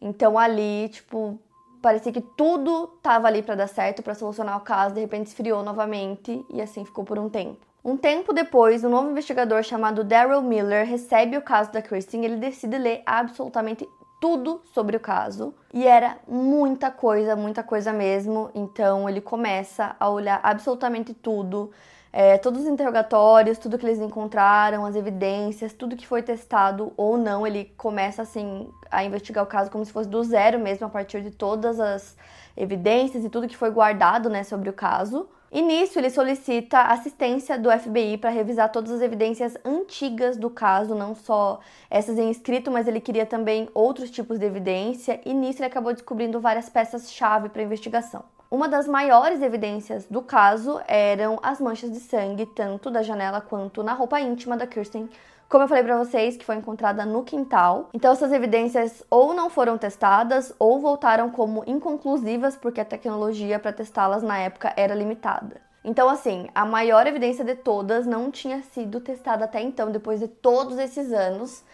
Então 0.00 0.38
ali, 0.38 0.88
tipo, 0.88 1.38
parecia 1.82 2.12
que 2.12 2.20
tudo 2.20 2.88
tava 3.02 3.26
ali 3.26 3.42
para 3.42 3.54
dar 3.54 3.66
certo, 3.66 4.02
para 4.02 4.14
solucionar 4.14 4.56
o 4.56 4.62
caso, 4.62 4.94
de 4.94 5.00
repente 5.00 5.26
esfriou 5.26 5.62
novamente 5.62 6.44
e 6.50 6.60
assim 6.60 6.84
ficou 6.84 7.04
por 7.04 7.18
um 7.18 7.28
tempo. 7.28 7.66
Um 7.84 7.96
tempo 7.96 8.32
depois, 8.32 8.84
um 8.84 8.88
novo 8.88 9.10
investigador 9.10 9.62
chamado 9.62 10.04
Daryl 10.04 10.42
Miller 10.42 10.86
recebe 10.86 11.36
o 11.36 11.42
caso 11.42 11.72
da 11.72 11.80
Kristen 11.80 12.22
e 12.22 12.24
ele 12.26 12.36
decide 12.36 12.76
ler 12.76 13.02
absolutamente 13.06 13.88
tudo 14.20 14.62
sobre 14.72 14.96
o 14.96 15.00
caso. 15.00 15.54
E 15.72 15.86
era 15.86 16.18
muita 16.26 16.90
coisa, 16.90 17.36
muita 17.36 17.62
coisa 17.62 17.92
mesmo. 17.92 18.50
Então 18.54 19.08
ele 19.08 19.20
começa 19.20 19.96
a 19.98 20.08
olhar 20.08 20.40
absolutamente 20.42 21.14
tudo 21.14 21.70
é, 22.12 22.38
todos 22.38 22.62
os 22.62 22.66
interrogatórios, 22.66 23.58
tudo 23.58 23.78
que 23.78 23.84
eles 23.84 23.98
encontraram, 23.98 24.84
as 24.84 24.96
evidências, 24.96 25.72
tudo 25.72 25.96
que 25.96 26.06
foi 26.06 26.22
testado 26.22 26.92
ou 26.96 27.18
não, 27.18 27.46
ele 27.46 27.66
começa 27.76 28.22
assim 28.22 28.70
a 28.90 29.04
investigar 29.04 29.44
o 29.44 29.46
caso 29.46 29.70
como 29.70 29.84
se 29.84 29.92
fosse 29.92 30.08
do 30.08 30.22
zero 30.24 30.58
mesmo, 30.58 30.86
a 30.86 30.90
partir 30.90 31.22
de 31.22 31.30
todas 31.30 31.78
as 31.78 32.16
evidências 32.56 33.24
e 33.24 33.28
tudo 33.28 33.46
que 33.46 33.56
foi 33.56 33.70
guardado 33.70 34.30
né, 34.30 34.42
sobre 34.42 34.70
o 34.70 34.72
caso. 34.72 35.28
E 35.50 35.62
nisso 35.62 35.98
ele 35.98 36.10
solicita 36.10 36.82
assistência 36.82 37.58
do 37.58 37.70
FBI 37.70 38.18
para 38.18 38.28
revisar 38.28 38.70
todas 38.70 38.92
as 38.92 39.00
evidências 39.00 39.56
antigas 39.64 40.36
do 40.36 40.50
caso, 40.50 40.94
não 40.94 41.14
só 41.14 41.60
essas 41.88 42.18
em 42.18 42.30
escrito, 42.30 42.70
mas 42.70 42.86
ele 42.86 43.00
queria 43.00 43.24
também 43.24 43.66
outros 43.72 44.10
tipos 44.10 44.38
de 44.38 44.44
evidência, 44.44 45.20
e 45.24 45.32
nisso 45.32 45.60
ele 45.60 45.66
acabou 45.66 45.94
descobrindo 45.94 46.38
várias 46.38 46.68
peças-chave 46.68 47.48
para 47.48 47.62
a 47.62 47.64
investigação. 47.64 48.24
Uma 48.50 48.68
das 48.68 48.86
maiores 48.86 49.40
evidências 49.40 50.06
do 50.06 50.20
caso 50.20 50.80
eram 50.86 51.38
as 51.42 51.60
manchas 51.60 51.90
de 51.92 52.00
sangue, 52.00 52.44
tanto 52.44 52.90
da 52.90 53.02
janela 53.02 53.40
quanto 53.40 53.82
na 53.82 53.94
roupa 53.94 54.20
íntima 54.20 54.56
da 54.56 54.66
Kirsten, 54.66 55.08
como 55.48 55.64
eu 55.64 55.68
falei 55.68 55.82
para 55.82 55.96
vocês, 55.96 56.36
que 56.36 56.44
foi 56.44 56.56
encontrada 56.56 57.06
no 57.06 57.24
quintal. 57.24 57.88
Então 57.94 58.12
essas 58.12 58.32
evidências 58.32 59.02
ou 59.10 59.32
não 59.32 59.48
foram 59.48 59.78
testadas 59.78 60.54
ou 60.58 60.78
voltaram 60.78 61.30
como 61.30 61.64
inconclusivas 61.66 62.54
porque 62.56 62.80
a 62.80 62.84
tecnologia 62.84 63.58
para 63.58 63.72
testá-las 63.72 64.22
na 64.22 64.38
época 64.38 64.72
era 64.76 64.94
limitada. 64.94 65.60
Então 65.82 66.08
assim, 66.08 66.48
a 66.54 66.66
maior 66.66 67.06
evidência 67.06 67.44
de 67.44 67.54
todas 67.54 68.06
não 68.06 68.30
tinha 68.30 68.62
sido 68.62 69.00
testada 69.00 69.46
até 69.46 69.62
então, 69.62 69.90
depois 69.90 70.20
de 70.20 70.28
todos 70.28 70.78
esses 70.78 71.12
anos. 71.12 71.64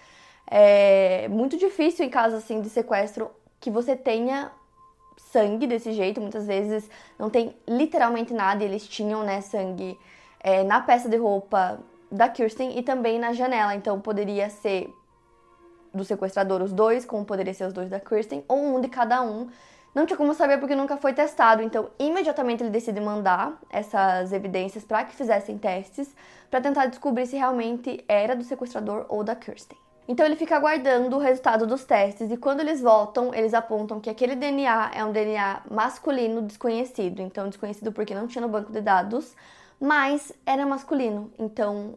É 0.46 1.26
muito 1.28 1.56
difícil 1.56 2.04
em 2.04 2.10
casos 2.10 2.38
assim 2.38 2.60
de 2.60 2.68
sequestro 2.68 3.30
que 3.58 3.70
você 3.70 3.96
tenha 3.96 4.52
sangue 5.16 5.66
desse 5.66 5.92
jeito, 5.92 6.20
muitas 6.20 6.46
vezes 6.46 6.88
não 7.18 7.28
tem 7.30 7.56
literalmente 7.66 8.32
nada, 8.32 8.62
e 8.62 8.66
eles 8.66 8.86
tinham, 8.86 9.24
né, 9.24 9.40
sangue 9.40 9.98
é, 10.38 10.62
na 10.62 10.80
peça 10.80 11.08
de 11.08 11.16
roupa 11.16 11.80
da 12.14 12.28
Kirsten 12.28 12.78
e 12.78 12.82
também 12.82 13.18
na 13.18 13.32
janela, 13.32 13.74
então 13.74 14.00
poderia 14.00 14.48
ser 14.48 14.92
do 15.92 16.04
sequestrador 16.04 16.62
os 16.62 16.72
dois, 16.72 17.04
como 17.04 17.24
poderia 17.24 17.52
ser 17.52 17.66
os 17.66 17.72
dois 17.72 17.88
da 17.88 18.00
Kirsten, 18.00 18.44
ou 18.48 18.76
um 18.76 18.80
de 18.80 18.88
cada 18.88 19.22
um. 19.22 19.48
Não 19.94 20.06
tinha 20.06 20.16
como 20.16 20.34
saber 20.34 20.58
porque 20.58 20.74
nunca 20.74 20.96
foi 20.96 21.12
testado, 21.12 21.62
então 21.62 21.88
imediatamente 21.98 22.62
ele 22.62 22.70
decide 22.70 23.00
mandar 23.00 23.60
essas 23.70 24.32
evidências 24.32 24.84
para 24.84 25.04
que 25.04 25.14
fizessem 25.14 25.56
testes 25.56 26.14
para 26.50 26.60
tentar 26.60 26.86
descobrir 26.86 27.26
se 27.26 27.36
realmente 27.36 28.04
era 28.08 28.34
do 28.34 28.42
sequestrador 28.42 29.06
ou 29.08 29.22
da 29.22 29.36
Kirsten. 29.36 29.78
Então 30.06 30.26
ele 30.26 30.36
fica 30.36 30.56
aguardando 30.56 31.16
o 31.16 31.18
resultado 31.18 31.66
dos 31.66 31.84
testes 31.84 32.30
e 32.30 32.36
quando 32.36 32.60
eles 32.60 32.80
voltam, 32.80 33.32
eles 33.32 33.54
apontam 33.54 34.00
que 34.00 34.10
aquele 34.10 34.34
DNA 34.34 34.90
é 34.94 35.04
um 35.04 35.12
DNA 35.12 35.62
masculino 35.70 36.42
desconhecido. 36.42 37.22
Então 37.22 37.48
desconhecido 37.48 37.90
porque 37.90 38.14
não 38.14 38.26
tinha 38.26 38.42
no 38.42 38.48
banco 38.48 38.70
de 38.70 38.80
dados, 38.80 39.34
mas 39.80 40.32
era 40.44 40.66
masculino. 40.66 41.30
Então, 41.38 41.94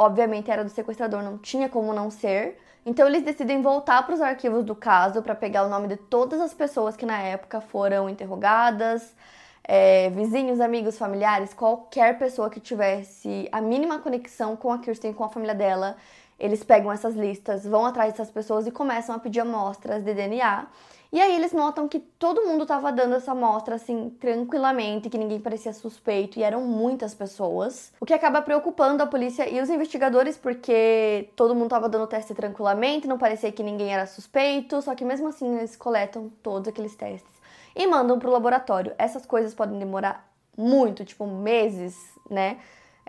obviamente 0.00 0.50
era 0.50 0.64
do 0.64 0.70
sequestrador, 0.70 1.22
não 1.22 1.36
tinha 1.36 1.68
como 1.68 1.92
não 1.92 2.10
ser. 2.10 2.58
Então 2.86 3.06
eles 3.06 3.22
decidem 3.22 3.60
voltar 3.60 4.02
para 4.06 4.14
os 4.14 4.20
arquivos 4.22 4.64
do 4.64 4.74
caso 4.74 5.20
para 5.20 5.34
pegar 5.34 5.64
o 5.64 5.68
nome 5.68 5.88
de 5.88 5.96
todas 5.96 6.40
as 6.40 6.54
pessoas 6.54 6.96
que 6.96 7.04
na 7.04 7.20
época 7.20 7.60
foram 7.60 8.08
interrogadas, 8.08 9.14
é, 9.62 10.08
vizinhos, 10.08 10.58
amigos, 10.58 10.96
familiares, 10.96 11.52
qualquer 11.52 12.18
pessoa 12.18 12.48
que 12.48 12.58
tivesse 12.58 13.46
a 13.52 13.60
mínima 13.60 13.98
conexão 13.98 14.56
com 14.56 14.72
a 14.72 14.78
Kirsten, 14.78 15.12
com 15.12 15.24
a 15.24 15.28
família 15.28 15.54
dela 15.54 15.96
eles 16.38 16.64
pegam 16.64 16.90
essas 16.90 17.14
listas, 17.14 17.66
vão 17.66 17.84
atrás 17.84 18.12
dessas 18.12 18.30
pessoas 18.30 18.66
e 18.66 18.70
começam 18.70 19.14
a 19.14 19.18
pedir 19.18 19.40
amostras 19.40 20.02
de 20.02 20.14
DNA. 20.14 20.66
E 21.12 21.20
aí 21.20 21.34
eles 21.34 21.52
notam 21.52 21.88
que 21.88 21.98
todo 21.98 22.46
mundo 22.46 22.62
estava 22.62 22.92
dando 22.92 23.16
essa 23.16 23.32
amostra 23.32 23.74
assim 23.74 24.10
tranquilamente, 24.20 25.10
que 25.10 25.18
ninguém 25.18 25.40
parecia 25.40 25.72
suspeito 25.72 26.38
e 26.38 26.42
eram 26.42 26.62
muitas 26.62 27.14
pessoas. 27.14 27.92
O 28.00 28.06
que 28.06 28.14
acaba 28.14 28.40
preocupando 28.40 29.02
a 29.02 29.06
polícia 29.06 29.48
e 29.48 29.60
os 29.60 29.68
investigadores 29.68 30.36
porque 30.36 31.28
todo 31.34 31.54
mundo 31.54 31.64
estava 31.64 31.88
dando 31.88 32.06
teste 32.06 32.32
tranquilamente, 32.32 33.08
não 33.08 33.18
parecia 33.18 33.50
que 33.50 33.62
ninguém 33.62 33.92
era 33.92 34.06
suspeito, 34.06 34.80
só 34.80 34.94
que 34.94 35.04
mesmo 35.04 35.26
assim 35.26 35.56
eles 35.56 35.74
coletam 35.74 36.30
todos 36.42 36.68
aqueles 36.68 36.94
testes 36.94 37.40
e 37.74 37.86
mandam 37.88 38.18
para 38.18 38.28
o 38.28 38.32
laboratório. 38.32 38.94
Essas 38.96 39.26
coisas 39.26 39.52
podem 39.52 39.78
demorar 39.78 40.30
muito, 40.56 41.04
tipo 41.04 41.26
meses, 41.26 41.96
né? 42.28 42.58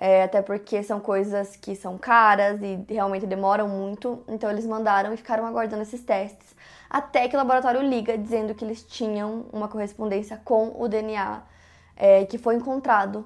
é, 0.01 0.23
até 0.23 0.41
porque 0.41 0.81
são 0.81 0.99
coisas 0.99 1.55
que 1.55 1.75
são 1.75 1.95
caras 1.95 2.59
e 2.63 2.83
realmente 2.89 3.27
demoram 3.27 3.67
muito. 3.67 4.23
Então 4.27 4.49
eles 4.49 4.65
mandaram 4.65 5.13
e 5.13 5.17
ficaram 5.17 5.45
aguardando 5.45 5.83
esses 5.83 6.01
testes 6.01 6.55
até 6.91 7.29
que 7.29 7.35
o 7.35 7.39
laboratório 7.39 7.81
liga 7.81 8.17
dizendo 8.17 8.53
que 8.53 8.65
eles 8.65 8.83
tinham 8.83 9.45
uma 9.53 9.69
correspondência 9.69 10.41
com 10.43 10.75
o 10.77 10.89
DNA 10.89 11.41
é, 11.95 12.25
que 12.25 12.37
foi 12.37 12.55
encontrado 12.55 13.25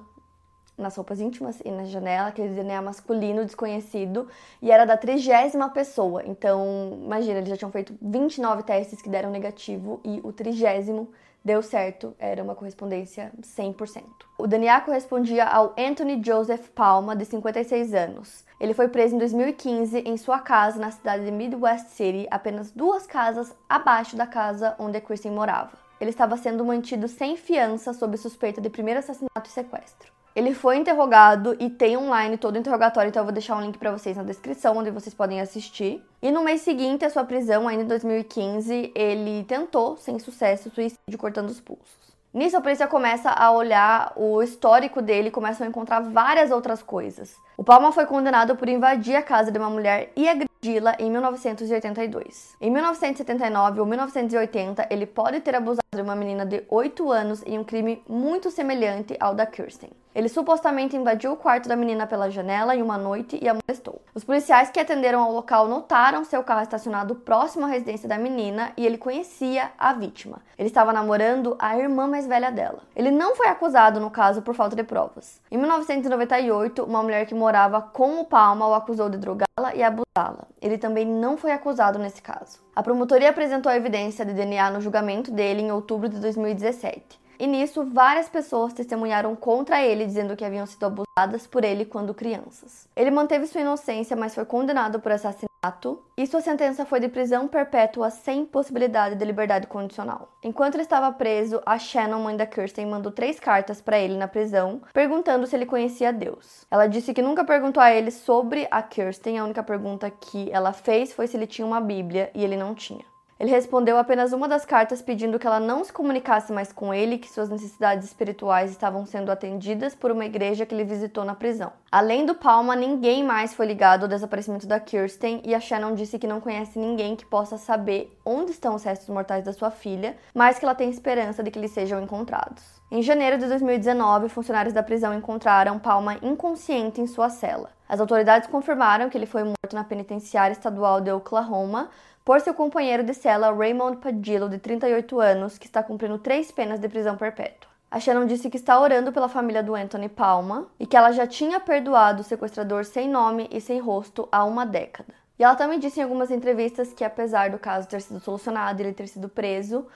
nas 0.78 0.94
roupas 0.94 1.20
íntimas 1.20 1.60
e 1.64 1.70
na 1.70 1.84
janela, 1.84 2.28
aquele 2.28 2.54
DNA 2.54 2.80
masculino 2.80 3.44
desconhecido, 3.44 4.28
e 4.62 4.70
era 4.70 4.84
da 4.84 4.96
trigésima 4.96 5.68
pessoa. 5.70 6.22
Então, 6.24 7.00
imagina, 7.02 7.38
eles 7.38 7.48
já 7.48 7.56
tinham 7.56 7.72
feito 7.72 7.96
29 8.00 8.62
testes 8.62 9.02
que 9.02 9.08
deram 9.08 9.30
negativo 9.30 10.00
e 10.04 10.20
o 10.22 10.32
trigésimo 10.32 11.10
deu 11.44 11.60
certo, 11.62 12.14
era 12.20 12.42
uma 12.42 12.54
correspondência 12.54 13.32
100%. 13.40 14.02
O 14.38 14.46
DNA 14.46 14.80
correspondia 14.82 15.44
ao 15.44 15.74
Anthony 15.76 16.22
Joseph 16.22 16.68
Palma, 16.68 17.16
de 17.16 17.24
56 17.24 17.94
anos. 17.94 18.45
Ele 18.58 18.72
foi 18.72 18.88
preso 18.88 19.14
em 19.14 19.18
2015 19.18 19.98
em 19.98 20.16
sua 20.16 20.38
casa 20.38 20.80
na 20.80 20.90
cidade 20.90 21.24
de 21.24 21.30
Midwest 21.30 21.88
City, 21.88 22.26
apenas 22.30 22.70
duas 22.70 23.06
casas 23.06 23.54
abaixo 23.68 24.16
da 24.16 24.26
casa 24.26 24.74
onde 24.78 25.00
Kristen 25.00 25.32
morava. 25.32 25.72
Ele 26.00 26.10
estava 26.10 26.36
sendo 26.36 26.64
mantido 26.64 27.06
sem 27.06 27.36
fiança 27.36 27.92
sob 27.92 28.16
suspeita 28.16 28.60
de 28.60 28.70
primeiro 28.70 29.00
assassinato 29.00 29.44
e 29.44 29.48
sequestro. 29.48 30.10
Ele 30.34 30.52
foi 30.52 30.76
interrogado 30.76 31.56
e 31.58 31.70
tem 31.70 31.96
online 31.96 32.36
todo 32.36 32.56
o 32.56 32.58
interrogatório, 32.58 33.08
então 33.08 33.20
eu 33.20 33.24
vou 33.24 33.32
deixar 33.32 33.56
um 33.56 33.62
link 33.62 33.78
para 33.78 33.90
vocês 33.90 34.16
na 34.16 34.22
descrição, 34.22 34.76
onde 34.76 34.90
vocês 34.90 35.14
podem 35.14 35.40
assistir. 35.40 36.02
E 36.20 36.30
no 36.30 36.42
mês 36.42 36.60
seguinte 36.60 37.04
à 37.06 37.10
sua 37.10 37.24
prisão, 37.24 37.66
ainda 37.66 37.84
em 37.84 37.86
2015, 37.86 38.92
ele 38.94 39.44
tentou, 39.44 39.96
sem 39.96 40.18
sucesso, 40.18 40.70
suicídio 40.70 41.18
cortando 41.18 41.48
os 41.48 41.60
pulsos. 41.60 42.15
Nisso, 42.36 42.54
a 42.54 42.60
polícia 42.60 42.86
começa 42.86 43.30
a 43.30 43.50
olhar 43.50 44.12
o 44.14 44.42
histórico 44.42 45.00
dele 45.00 45.28
e 45.28 45.30
começam 45.30 45.66
a 45.66 45.70
encontrar 45.70 46.00
várias 46.00 46.50
outras 46.50 46.82
coisas. 46.82 47.34
O 47.56 47.64
Palma 47.64 47.92
foi 47.92 48.04
condenado 48.04 48.54
por 48.56 48.68
invadir 48.68 49.16
a 49.16 49.22
casa 49.22 49.50
de 49.50 49.58
uma 49.58 49.70
mulher 49.70 50.12
e 50.14 50.28
agredi-la 50.28 50.96
em 50.98 51.10
1982. 51.10 52.54
Em 52.60 52.70
1979 52.70 53.80
ou 53.80 53.86
1980, 53.86 54.86
ele 54.90 55.06
pode 55.06 55.40
ter 55.40 55.54
abusado 55.54 55.88
de 55.94 56.02
uma 56.02 56.14
menina 56.14 56.44
de 56.44 56.62
8 56.68 57.10
anos 57.10 57.42
em 57.46 57.58
um 57.58 57.64
crime 57.64 58.02
muito 58.06 58.50
semelhante 58.50 59.16
ao 59.18 59.34
da 59.34 59.46
Kirsten. 59.46 59.88
Ele 60.16 60.30
supostamente 60.30 60.96
invadiu 60.96 61.32
o 61.32 61.36
quarto 61.36 61.68
da 61.68 61.76
menina 61.76 62.06
pela 62.06 62.30
janela 62.30 62.74
em 62.74 62.80
uma 62.80 62.96
noite 62.96 63.38
e 63.38 63.46
a 63.46 63.52
molestou. 63.52 64.00
Os 64.14 64.24
policiais 64.24 64.70
que 64.70 64.80
atenderam 64.80 65.20
ao 65.22 65.30
local 65.30 65.68
notaram 65.68 66.24
seu 66.24 66.42
carro 66.42 66.62
estacionado 66.62 67.16
próximo 67.16 67.66
à 67.66 67.68
residência 67.68 68.08
da 68.08 68.16
menina 68.16 68.72
e 68.78 68.86
ele 68.86 68.96
conhecia 68.96 69.70
a 69.78 69.92
vítima. 69.92 70.38
Ele 70.58 70.68
estava 70.68 70.90
namorando 70.90 71.54
a 71.58 71.76
irmã 71.76 72.06
mais 72.06 72.26
velha 72.26 72.50
dela. 72.50 72.78
Ele 72.96 73.10
não 73.10 73.36
foi 73.36 73.48
acusado 73.48 74.00
no 74.00 74.10
caso 74.10 74.40
por 74.40 74.54
falta 74.54 74.74
de 74.74 74.84
provas. 74.84 75.38
Em 75.50 75.58
1998, 75.58 76.82
uma 76.82 77.02
mulher 77.02 77.26
que 77.26 77.34
morava 77.34 77.82
com 77.82 78.18
o 78.18 78.24
Palma 78.24 78.66
o 78.66 78.72
acusou 78.72 79.10
de 79.10 79.18
drogá-la 79.18 79.74
e 79.74 79.82
abusá-la. 79.82 80.46
Ele 80.62 80.78
também 80.78 81.04
não 81.04 81.36
foi 81.36 81.52
acusado 81.52 81.98
nesse 81.98 82.22
caso. 82.22 82.58
A 82.74 82.82
promotoria 82.82 83.28
apresentou 83.28 83.70
a 83.70 83.76
evidência 83.76 84.24
de 84.24 84.32
DNA 84.32 84.70
no 84.70 84.80
julgamento 84.80 85.30
dele 85.30 85.60
em 85.60 85.70
outubro 85.70 86.08
de 86.08 86.18
2017. 86.20 87.25
E 87.38 87.46
nisso, 87.46 87.84
várias 87.84 88.28
pessoas 88.28 88.72
testemunharam 88.72 89.36
contra 89.36 89.82
ele, 89.82 90.06
dizendo 90.06 90.36
que 90.36 90.44
haviam 90.44 90.66
sido 90.66 90.86
abusadas 90.86 91.46
por 91.46 91.64
ele 91.64 91.84
quando 91.84 92.14
crianças. 92.14 92.88
Ele 92.96 93.10
manteve 93.10 93.46
sua 93.46 93.60
inocência, 93.60 94.16
mas 94.16 94.34
foi 94.34 94.44
condenado 94.44 95.00
por 95.00 95.12
assassinato, 95.12 96.02
e 96.16 96.26
sua 96.26 96.40
sentença 96.40 96.86
foi 96.86 97.00
de 97.00 97.08
prisão 97.08 97.48
perpétua 97.48 98.08
sem 98.10 98.46
possibilidade 98.46 99.16
de 99.16 99.24
liberdade 99.24 99.66
condicional. 99.66 100.28
Enquanto 100.42 100.76
ele 100.76 100.82
estava 100.82 101.10
preso, 101.12 101.60
a 101.66 101.78
Shannon, 101.78 102.20
mãe 102.20 102.36
da 102.36 102.46
Kirsten, 102.46 102.86
mandou 102.86 103.10
três 103.10 103.40
cartas 103.40 103.80
para 103.80 103.98
ele 103.98 104.16
na 104.16 104.28
prisão, 104.28 104.80
perguntando 104.92 105.46
se 105.46 105.56
ele 105.56 105.66
conhecia 105.66 106.12
Deus. 106.12 106.64
Ela 106.70 106.86
disse 106.86 107.12
que 107.12 107.22
nunca 107.22 107.44
perguntou 107.44 107.82
a 107.82 107.90
ele 107.90 108.10
sobre 108.10 108.68
a 108.70 108.82
Kirsten, 108.82 109.38
a 109.38 109.44
única 109.44 109.62
pergunta 109.62 110.10
que 110.10 110.50
ela 110.52 110.72
fez 110.72 111.12
foi 111.12 111.26
se 111.26 111.36
ele 111.36 111.46
tinha 111.46 111.66
uma 111.66 111.80
Bíblia, 111.80 112.30
e 112.34 112.44
ele 112.44 112.56
não 112.56 112.74
tinha. 112.74 113.04
Ele 113.38 113.50
respondeu 113.50 113.98
apenas 113.98 114.32
uma 114.32 114.48
das 114.48 114.64
cartas 114.64 115.02
pedindo 115.02 115.38
que 115.38 115.46
ela 115.46 115.60
não 115.60 115.84
se 115.84 115.92
comunicasse 115.92 116.50
mais 116.52 116.72
com 116.72 116.92
ele, 116.92 117.18
que 117.18 117.30
suas 117.30 117.50
necessidades 117.50 118.06
espirituais 118.06 118.70
estavam 118.70 119.04
sendo 119.04 119.30
atendidas 119.30 119.94
por 119.94 120.10
uma 120.10 120.24
igreja 120.24 120.64
que 120.64 120.74
ele 120.74 120.84
visitou 120.84 121.22
na 121.22 121.34
prisão. 121.34 121.70
Além 121.92 122.24
do 122.24 122.34
Palma, 122.34 122.74
ninguém 122.74 123.22
mais 123.22 123.52
foi 123.52 123.66
ligado 123.66 124.04
ao 124.04 124.08
desaparecimento 124.08 124.66
da 124.66 124.80
Kirsten 124.80 125.42
e 125.44 125.54
a 125.54 125.60
Shannon 125.60 125.94
disse 125.94 126.18
que 126.18 126.26
não 126.26 126.40
conhece 126.40 126.78
ninguém 126.78 127.14
que 127.14 127.26
possa 127.26 127.58
saber 127.58 128.10
onde 128.24 128.52
estão 128.52 128.74
os 128.74 128.84
restos 128.84 129.08
mortais 129.10 129.44
da 129.44 129.52
sua 129.52 129.70
filha, 129.70 130.16
mas 130.34 130.58
que 130.58 130.64
ela 130.64 130.74
tem 130.74 130.88
esperança 130.88 131.42
de 131.42 131.50
que 131.50 131.58
eles 131.58 131.72
sejam 131.72 132.02
encontrados. 132.02 132.62
Em 132.90 133.02
janeiro 133.02 133.36
de 133.36 133.46
2019, 133.46 134.30
funcionários 134.30 134.72
da 134.72 134.82
prisão 134.82 135.12
encontraram 135.12 135.78
Palma 135.78 136.16
inconsciente 136.22 137.02
em 137.02 137.06
sua 137.06 137.28
cela. 137.28 137.75
As 137.88 138.00
autoridades 138.00 138.48
confirmaram 138.48 139.08
que 139.08 139.16
ele 139.16 139.26
foi 139.26 139.44
morto 139.44 139.74
na 139.74 139.84
penitenciária 139.84 140.52
estadual 140.52 141.00
de 141.00 141.10
Oklahoma, 141.10 141.90
por 142.24 142.40
seu 142.40 142.52
companheiro 142.52 143.04
de 143.04 143.14
cela 143.14 143.54
Raymond 143.54 143.98
Padillo, 143.98 144.48
de 144.48 144.58
38 144.58 145.20
anos, 145.20 145.58
que 145.58 145.66
está 145.66 145.82
cumprindo 145.82 146.18
três 146.18 146.50
penas 146.50 146.80
de 146.80 146.88
prisão 146.88 147.16
perpétua. 147.16 147.70
A 147.88 148.00
Shannon 148.00 148.26
disse 148.26 148.50
que 148.50 148.56
está 148.56 148.80
orando 148.80 149.12
pela 149.12 149.28
família 149.28 149.62
do 149.62 149.76
Anthony 149.76 150.08
Palma 150.08 150.66
e 150.78 150.86
que 150.86 150.96
ela 150.96 151.12
já 151.12 151.24
tinha 151.24 151.60
perdoado 151.60 152.22
o 152.22 152.24
sequestrador 152.24 152.84
sem 152.84 153.08
nome 153.08 153.48
e 153.52 153.60
sem 153.60 153.78
rosto 153.78 154.28
há 154.32 154.44
uma 154.44 154.66
década. 154.66 155.14
E 155.38 155.44
ela 155.44 155.54
também 155.54 155.78
disse 155.78 156.00
em 156.00 156.02
algumas 156.02 156.32
entrevistas 156.32 156.92
que, 156.92 157.04
apesar 157.04 157.50
do 157.50 157.58
caso 157.58 157.86
ter 157.86 158.00
sido 158.00 158.18
solucionado 158.18 158.82
e 158.82 158.86
ele 158.86 158.92
ter 158.92 159.06
sido 159.06 159.28
preso, 159.28 159.86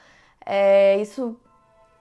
é, 0.46 0.98
isso 1.00 1.37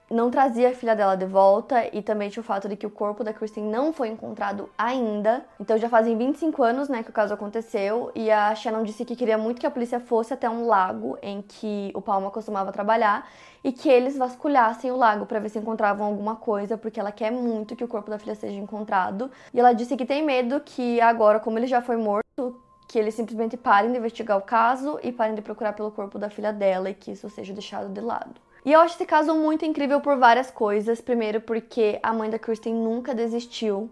não 0.10 0.32
trazia 0.32 0.70
a 0.70 0.74
filha 0.74 0.96
dela 0.96 1.16
de 1.16 1.26
volta 1.26 1.88
e 1.96 2.02
também 2.02 2.30
tinha 2.30 2.42
o 2.42 2.44
fato 2.44 2.68
de 2.68 2.76
que 2.76 2.86
o 2.86 2.90
corpo 2.90 3.24
da 3.24 3.32
Kristen 3.32 3.64
não 3.64 3.94
foi 3.94 4.08
encontrado 4.08 4.70
ainda. 4.78 5.46
Então 5.60 5.78
já 5.78 5.88
fazem 5.88 6.18
25 6.18 6.64
anos, 6.64 6.90
né, 6.90 7.04
que 7.04 7.10
o 7.10 7.14
caso 7.14 7.34
aconteceu 7.34 8.12
e 8.16 8.32
a 8.32 8.54
Shannon 8.56 8.84
disse 8.84 9.06
que 9.06 9.16
queria 9.16 9.38
muito 9.38 9.60
que 9.60 9.68
a 9.68 9.72
polícia 9.72 10.00
fosse 10.00 10.34
até 10.34 10.50
um 10.50 10.66
lago 10.66 11.18
em 11.22 11.42
que 11.42 11.92
o 11.94 12.02
Palma 12.02 12.32
costumava 12.32 12.72
trabalhar 12.72 13.30
e 13.64 13.72
que 13.72 13.90
eles 13.90 14.18
vasculhassem 14.18 14.92
o 14.92 14.98
lago 14.98 15.26
para 15.26 15.40
ver 15.40 15.50
se 15.50 15.60
encontravam 15.60 16.08
alguma 16.08 16.36
coisa, 16.36 16.78
porque 16.78 17.00
ela 17.00 17.12
quer 17.12 17.32
muito 17.32 17.76
que 17.76 17.84
o 17.84 17.88
corpo 17.88 18.10
da 18.10 18.18
filha 18.18 18.36
seja 18.36 18.58
encontrado. 18.58 19.30
E 19.54 19.60
ela 19.60 19.74
disse 19.74 19.96
que 19.98 20.06
tem 20.06 20.24
medo 20.24 20.62
que 20.62 21.00
agora, 21.02 21.40
como 21.40 21.60
ele 21.60 21.68
já 21.68 21.82
foi 21.82 21.98
morto, 21.98 22.60
que 22.88 22.98
eles 22.98 23.14
simplesmente 23.14 23.56
parem 23.56 23.92
de 23.92 23.98
investigar 23.98 24.38
o 24.38 24.42
caso 24.42 25.00
e 25.04 25.12
parem 25.12 25.36
de 25.36 25.42
procurar 25.42 25.74
pelo 25.74 25.92
corpo 25.92 26.18
da 26.18 26.30
filha 26.30 26.52
dela 26.52 26.90
e 26.90 26.94
que 26.94 27.12
isso 27.12 27.30
seja 27.30 27.54
deixado 27.54 27.90
de 27.90 28.02
lado. 28.02 28.42
E 28.66 28.72
eu 28.74 28.80
acho 28.82 28.96
esse 28.96 29.06
caso 29.06 29.34
muito 29.36 29.66
incrível 29.66 30.02
por 30.02 30.18
várias 30.18 30.52
coisas. 30.52 31.02
Primeiro, 31.02 31.42
porque 31.42 32.00
a 32.04 32.14
mãe 32.14 32.30
da 32.30 32.40
Kristen 32.40 32.74
nunca 32.74 33.14
desistiu 33.16 33.90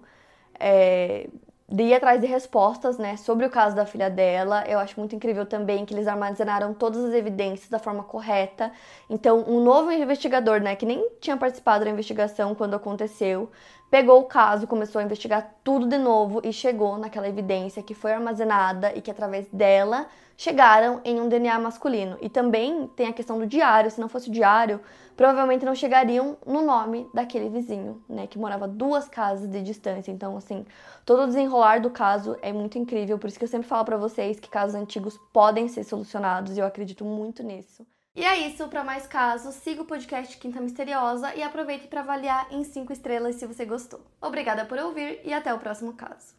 é, 0.60 1.30
de 1.70 1.84
ir 1.84 1.94
atrás 1.94 2.22
de 2.22 2.28
respostas 2.28 2.98
né, 2.98 3.18
sobre 3.18 3.46
o 3.46 3.50
caso 3.50 3.76
da 3.76 3.86
filha 3.86 4.10
dela. 4.10 4.64
Eu 4.68 4.80
acho 4.80 4.98
muito 4.98 5.16
incrível 5.16 5.46
também 5.46 5.86
que 5.86 5.94
eles 5.94 6.08
armazenaram 6.08 6.74
todas 6.74 7.04
as 7.04 7.14
evidências 7.14 7.70
da 7.70 7.78
forma 7.78 8.04
correta. 8.04 8.72
Então, 9.10 9.44
um 9.46 9.62
novo 9.62 9.92
investigador, 9.92 10.62
né, 10.62 10.76
que 10.78 10.86
nem 10.86 11.10
tinha 11.20 11.36
participado 11.36 11.84
da 11.84 11.92
investigação 11.92 12.56
quando 12.56 12.76
aconteceu, 12.76 13.52
pegou 13.92 14.22
o 14.22 14.26
caso, 14.26 14.66
começou 14.66 15.00
a 15.00 15.04
investigar 15.04 15.56
tudo 15.62 15.88
de 15.88 15.98
novo 15.98 16.40
e 16.42 16.54
chegou 16.54 16.98
naquela 16.98 17.28
evidência 17.28 17.84
que 17.84 17.94
foi 17.94 18.14
armazenada 18.14 18.94
e 18.96 19.02
que 19.02 19.12
através 19.12 19.48
dela 19.52 20.08
chegaram 20.38 21.02
em 21.04 21.20
um 21.20 21.28
DNA 21.28 21.60
masculino. 21.60 22.18
E 22.22 22.30
também 22.30 22.88
tem 22.96 23.08
a 23.08 23.14
questão 23.14 23.40
do 23.40 23.46
diário, 23.46 23.92
se 23.92 24.00
não 24.00 24.08
fosse 24.08 24.30
o 24.30 24.32
diário, 24.32 24.80
provavelmente 25.18 25.66
não 25.66 25.74
chegariam 25.76 26.38
no 26.46 26.62
nome 26.62 27.10
daquele 27.14 27.50
vizinho, 27.50 28.02
né, 28.08 28.28
que 28.28 28.38
morava 28.38 28.68
duas 28.68 29.10
casas 29.10 29.50
de 29.50 29.62
distância. 29.64 30.12
Então, 30.12 30.38
assim, 30.38 30.66
todo 31.04 31.24
o 31.24 31.28
desenrolar 31.28 31.82
do 31.82 31.90
caso 31.90 32.38
é 32.42 32.54
muito 32.54 32.78
incrível, 32.78 33.18
por 33.18 33.28
isso 33.28 33.40
que 33.40 33.44
eu 33.44 33.50
sempre 33.50 33.68
falo 33.68 33.84
para 33.84 33.98
vocês 33.98 34.40
que 34.40 34.48
casos 34.48 34.76
antigos 34.76 35.18
podem 35.34 35.68
ser 35.68 35.84
solucionados 35.84 36.56
e 36.56 36.60
eu 36.60 36.66
acredito 36.66 37.04
muito 37.04 37.42
nisso. 37.42 37.86
E 38.16 38.24
é 38.24 38.48
isso, 38.48 38.68
para 38.68 38.84
mais 38.84 39.06
casos, 39.06 39.56
siga 39.56 39.82
o 39.82 39.86
podcast 39.86 40.38
Quinta 40.38 40.62
Misteriosa 40.62 41.36
e 41.36 41.44
aproveite 41.44 41.88
para 41.88 42.02
avaliar 42.02 42.48
em 42.52 42.64
5 42.64 42.94
estrelas 42.94 43.36
se 43.36 43.46
você 43.46 43.66
gostou. 43.66 44.02
Obrigada 44.22 44.66
por 44.66 44.78
ouvir 44.78 45.22
e 45.24 45.34
até 45.34 45.54
o 45.54 45.60
próximo 45.60 45.94
caso. 45.94 46.37